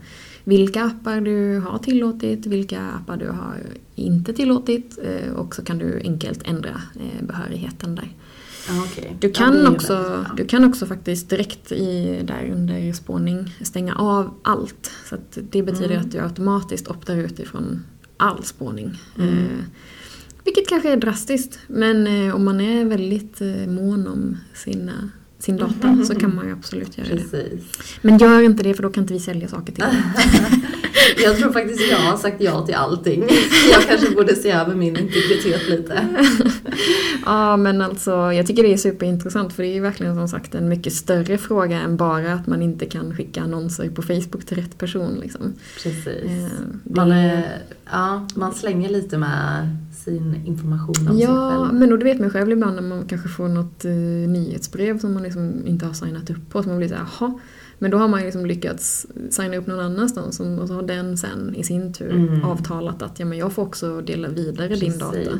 vilka 0.44 0.84
appar 0.84 1.22
du 1.22 1.60
har 1.60 1.78
tillåtit, 1.78 2.46
vilka 2.46 2.82
appar 2.82 3.18
du 3.18 3.28
har 3.28 3.58
inte 3.96 4.34
tillåtit. 4.34 4.98
Eh, 5.04 5.34
och 5.34 5.56
så 5.56 5.62
kan 5.62 5.78
du 5.78 6.00
enkelt 6.04 6.48
ändra 6.48 6.82
eh, 6.96 7.26
behörigheten 7.26 7.96
där. 7.96 8.10
Ja, 8.70 8.84
okej. 8.86 9.18
Du 9.20 9.28
Ja, 9.28 9.34
kan, 9.34 9.54
ju 9.54 9.68
också, 9.68 9.94
väldigt 9.94 10.38
du 10.38 10.46
kan 10.46 10.66
också 10.66 10.86
faktiskt 10.86 11.30
direkt 11.30 11.72
i, 11.72 12.20
där 12.24 12.52
under 12.56 12.94
spårning 12.94 13.56
stänga 13.62 13.96
av 13.96 14.34
allt. 14.44 14.92
Så 15.10 15.16
det 15.52 15.64
betyder 15.64 15.92
Mm. 15.96 16.06
att 16.06 16.12
du 16.12 16.20
automatiskt 16.20 16.88
optar 16.88 17.16
ut 17.16 17.40
ifrån 17.40 17.84
all 18.18 18.44
spårning. 18.44 18.98
Mm. 19.20 19.64
Vilket 20.44 20.68
kanske 20.70 20.92
är 20.92 20.98
drastiskt, 20.98 21.60
men 21.68 22.08
eh, 22.08 22.36
om 22.36 22.46
man 22.46 22.62
är 22.62 22.86
väldigt 22.86 23.42
eh, 23.42 23.68
mån 23.68 24.08
om 24.08 24.38
sina, 24.54 25.10
sin 25.40 25.58
data 25.58 26.06
så 26.06 26.16
kan 26.16 26.36
man 26.36 26.48
ju 26.48 26.54
absolut 26.54 26.98
göra 26.98 27.08
det. 27.08 27.16
Precis. 27.16 27.64
Men 28.02 28.18
gör 28.18 28.42
inte 28.42 28.64
det 28.64 28.74
för 28.74 28.84
då 28.84 28.90
kan 28.90 29.04
inte 29.04 29.14
vi 29.14 29.20
sälja 29.20 29.48
saker 29.48 29.74
till. 29.74 29.84
Jag 31.18 31.38
tror 31.38 31.52
faktiskt 31.52 31.92
jag 31.92 31.98
har 31.98 32.18
sagt 32.18 32.42
ja 32.42 32.66
till 32.66 32.76
allting. 32.76 33.24
Jag 33.72 33.82
kanske 33.82 34.16
borde 34.16 34.36
se 34.36 34.52
över 34.52 34.76
min 34.76 34.98
integritet 34.98 35.70
lite. 35.70 36.08
Ja 37.26 37.58
men 37.58 37.82
alltså 37.82 38.12
jag 38.12 38.48
tycker 38.48 38.64
det 38.64 38.74
är 38.74 38.78
superintressant 38.78 39.54
för 39.54 39.64
det 39.64 39.70
är 39.70 39.74
ju 39.74 39.80
verkligen 39.80 40.16
som 40.16 40.28
sagt 40.28 40.56
en 40.56 40.70
mycket 40.70 40.94
större 40.94 41.38
fråga 41.38 41.80
än 41.82 41.98
bara 41.98 42.34
att 42.34 42.48
man 42.48 42.62
inte 42.62 42.86
kan 42.86 43.16
skicka 43.16 43.42
annonser 43.42 43.90
på 43.90 44.02
Facebook 44.02 44.46
till 44.46 44.58
rätt 44.58 44.78
person. 44.78 45.18
Liksom. 45.22 45.54
Precis. 45.84 46.08
Eh, 46.08 46.50
det 46.84 46.96
Man, 46.96 47.12
är- 47.12 47.58
ja, 47.92 48.28
man 48.36 48.54
slänger 48.54 48.90
lite 48.90 49.18
med 49.18 49.78
sin 50.06 50.46
information 50.46 51.08
om 51.10 51.16
sig 51.16 51.24
Ja, 51.24 51.50
själv. 51.68 51.80
men 51.80 51.92
och 51.92 52.00
du 52.00 52.04
vet 52.04 52.20
man 52.20 52.30
själv 52.30 52.52
ibland 52.52 52.76
när 52.76 52.82
man 52.82 53.06
kanske 53.08 53.30
får 53.30 53.48
något 53.48 53.86
eh, 53.86 53.92
nyhetsbrev 54.30 55.00
som 55.00 55.14
man 55.14 55.24
liksom 55.24 55.68
inte 55.68 55.86
har 55.86 55.94
signat 55.94 56.30
upp 56.30 56.50
på. 56.50 56.64
Så 56.64 56.70
man 56.70 56.78
blir 56.78 56.88
såhär, 56.88 57.06
jaha. 57.20 57.34
Men 57.80 57.92
då 57.92 57.98
har 57.98 58.08
man 58.08 58.20
ju 58.20 58.26
liksom 58.26 58.46
lyckats 58.46 59.08
signa 59.30 59.58
upp 59.58 59.68
någon 59.68 59.80
annanstans 59.80 60.40
och 60.40 60.68
så 60.68 60.74
har 60.74 60.82
den 60.84 61.18
sen 61.18 61.56
i 61.56 61.64
sin 61.64 61.94
tur 61.94 62.12
Mm. 62.12 62.44
avtalat 62.44 63.02
att 63.02 63.20
ja, 63.20 63.26
men 63.26 63.38
jag 63.38 63.54
får 63.54 63.64
också 63.64 64.02
dela 64.02 64.28
vidare 64.28 64.76
din 64.76 64.98
data. 64.98 65.12
Precis. 65.12 65.34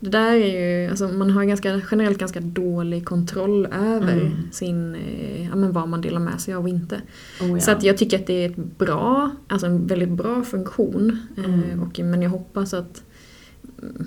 Det 0.00 0.10
där 0.10 0.32
är 0.34 0.80
ju, 0.82 0.90
alltså 0.90 1.08
man 1.08 1.30
har 1.30 1.44
ganska, 1.44 1.80
generellt 1.90 2.18
ganska 2.18 2.40
dålig 2.40 3.04
kontroll 3.04 3.66
över 3.66 4.12
Mm. 4.12 4.32
sin, 4.52 4.94
eh, 4.94 5.46
ja, 5.48 5.56
men 5.56 5.72
vad 5.72 5.88
man 5.88 6.00
delar 6.00 6.20
med 6.20 6.40
sig 6.40 6.54
av 6.54 6.62
och 6.62 6.68
inte. 6.68 7.00
Oh, 7.40 7.48
ja. 7.50 7.60
Så 7.60 7.70
att 7.70 7.82
jag 7.82 7.98
tycker 7.98 8.18
att 8.18 8.26
det 8.26 8.44
är 8.44 8.50
ett 8.50 8.78
bra, 8.78 9.30
alltså 9.48 9.66
en 9.66 9.86
väldigt 9.86 10.10
bra 10.10 10.42
funktion. 10.44 11.18
Eh, 11.36 11.44
Mm. 11.44 11.82
och, 11.82 11.98
men 11.98 12.22
jag 12.22 12.30
hoppas 12.30 12.74
att 12.74 13.02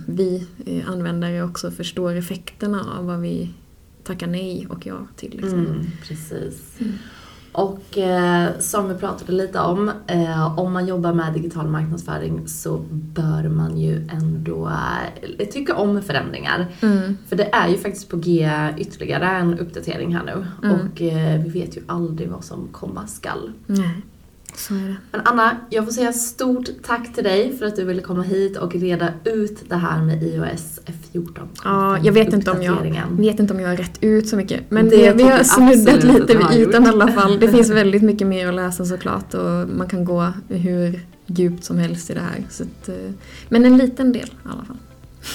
vi 0.08 0.48
eh, 0.65 0.89
användare 0.89 1.44
också 1.44 1.72
förstår 1.72 2.15
effekterna 2.15 2.86
av 3.00 3.06
vad 3.06 3.20
vi 3.22 3.50
tackar 4.04 4.28
nej 4.28 4.68
och 4.70 4.86
ja 4.86 5.08
till. 5.15 5.32
Liksom. 5.32 5.60
Mm, 5.60 5.86
precis. 6.08 6.78
Och 7.52 7.98
eh, 7.98 8.50
som 8.60 8.90
vi 8.90 8.96
pratade 8.96 9.32
lite 9.32 9.60
om, 9.60 9.92
eh, 10.08 10.60
om 10.60 10.74
man 10.74 10.88
jobbar 10.88 11.14
med 11.14 11.34
digital 11.34 11.68
marknadsföring 11.68 12.48
så 12.48 12.78
bör 12.92 13.50
man 13.50 13.78
ju 13.78 14.08
ändå 14.10 14.72
eh, 15.38 15.48
tycka 15.48 15.76
om 15.76 16.02
förändringar. 16.02 16.68
Mm. 16.82 17.18
För 17.28 17.36
det 17.36 17.56
är 17.56 17.68
ju 17.68 17.78
faktiskt 17.78 18.10
på 18.10 18.18
G 18.18 18.52
ytterligare 18.78 19.26
en 19.26 19.60
uppdatering 19.60 20.16
här 20.16 20.24
nu. 20.24 20.46
Mm. 20.68 20.80
Och 20.80 21.02
eh, 21.02 21.42
vi 21.44 21.50
vet 21.50 21.78
ju 21.78 21.82
aldrig 21.88 22.30
vad 22.30 22.44
som 22.44 22.68
komma 22.72 23.08
skall. 23.08 23.52
Nej, 23.66 24.02
så 24.58 24.74
är 24.74 24.80
det. 24.80 24.96
Men 25.12 25.22
Anna, 25.26 25.58
jag 25.70 25.86
får 25.86 25.92
säga 25.92 26.14
stort 26.14 26.70
tack 26.84 27.14
till 27.14 27.24
dig 27.24 27.58
för 27.58 27.66
att 27.66 27.76
du 27.76 27.84
ville 27.84 28.02
komma 28.02 28.24
hit 28.24 28.58
och 28.58 28.76
reda 28.76 29.14
ut 29.24 29.70
det 29.70 29.76
här 29.76 30.02
med 30.02 30.24
iOS 30.24 30.80
14. 31.12 31.50
Ja, 31.64 31.98
jag 32.04 32.14
vet 32.14 32.34
inte, 32.34 32.52
om 32.52 32.64
jag, 32.64 33.06
vet 33.10 33.40
inte 33.40 33.54
om 33.54 33.60
jag 33.60 33.70
har 33.70 33.78
rätt 33.78 33.98
ut 34.02 34.28
så 34.28 34.36
mycket. 34.36 34.72
Men 34.72 34.90
Det 34.90 35.14
vi 35.14 35.24
har 35.24 35.44
snuddat 35.44 36.04
lite 36.04 36.38
vid 36.38 36.52
ytan 36.52 36.86
i 36.86 36.88
alla 36.88 37.08
fall. 37.08 37.40
Det 37.40 37.48
finns 37.48 37.70
väldigt 37.80 38.04
mycket 38.04 38.28
mer 38.28 38.48
att 38.48 38.56
läsa 38.56 38.86
såklart 38.86 39.34
och 39.34 39.70
man 39.70 39.88
kan 39.90 40.06
gå 40.06 40.34
hur 40.48 41.00
djupt 41.26 41.64
som 41.64 41.78
helst 41.78 42.10
i 42.10 42.14
det 42.14 42.20
här. 42.20 42.44
Så 42.50 42.64
att, 42.64 42.90
eh, 42.90 42.96
men 43.50 43.66
en 43.66 43.78
liten 43.78 44.14
del 44.14 44.28
i 44.28 44.48
alla 44.50 44.64
fall. 44.64 44.78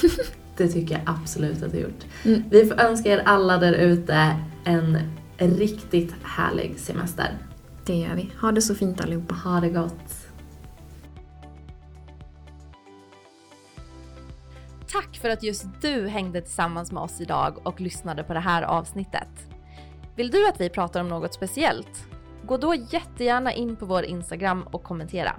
Det 0.56 0.68
tycker 0.68 0.94
jag 0.94 1.02
absolut 1.06 1.62
att 1.62 1.72
du 1.72 1.76
har 1.76 1.84
gjort. 1.84 2.04
Mm. 2.24 2.42
Vi 2.50 2.66
får 2.66 2.80
önska 2.80 3.08
er 3.08 3.22
alla 3.24 3.58
där 3.58 3.72
ute 3.72 4.36
en 5.36 5.54
riktigt 5.56 6.14
härlig 6.22 6.74
semester. 6.78 7.38
Det 7.86 7.94
gör 7.94 8.14
vi. 8.14 8.30
Ha 8.40 8.52
det 8.52 8.62
så 8.62 8.74
fint 8.74 9.00
allihopa. 9.00 9.34
Ha 9.34 9.60
det 9.60 9.70
gott. 9.70 10.28
Tack 14.92 15.16
för 15.16 15.30
att 15.30 15.42
just 15.42 15.66
du 15.80 16.08
hängde 16.08 16.40
tillsammans 16.40 16.92
med 16.92 17.02
oss 17.02 17.20
idag 17.20 17.66
och 17.66 17.80
lyssnade 17.80 18.24
på 18.24 18.34
det 18.34 18.40
här 18.40 18.62
avsnittet. 18.62 19.28
Vill 20.16 20.30
du 20.30 20.48
att 20.48 20.60
vi 20.60 20.70
pratar 20.70 21.00
om 21.00 21.08
något 21.08 21.34
speciellt? 21.34 22.06
Gå 22.42 22.56
då 22.56 22.74
jättegärna 22.74 23.52
in 23.52 23.76
på 23.76 23.86
vår 23.86 24.04
Instagram 24.04 24.62
och 24.62 24.82
kommentera. 24.82 25.36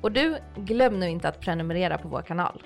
Och 0.00 0.12
du, 0.12 0.38
glöm 0.56 1.00
nu 1.00 1.08
inte 1.08 1.28
att 1.28 1.40
prenumerera 1.40 1.98
på 1.98 2.08
vår 2.08 2.22
kanal. 2.22 2.62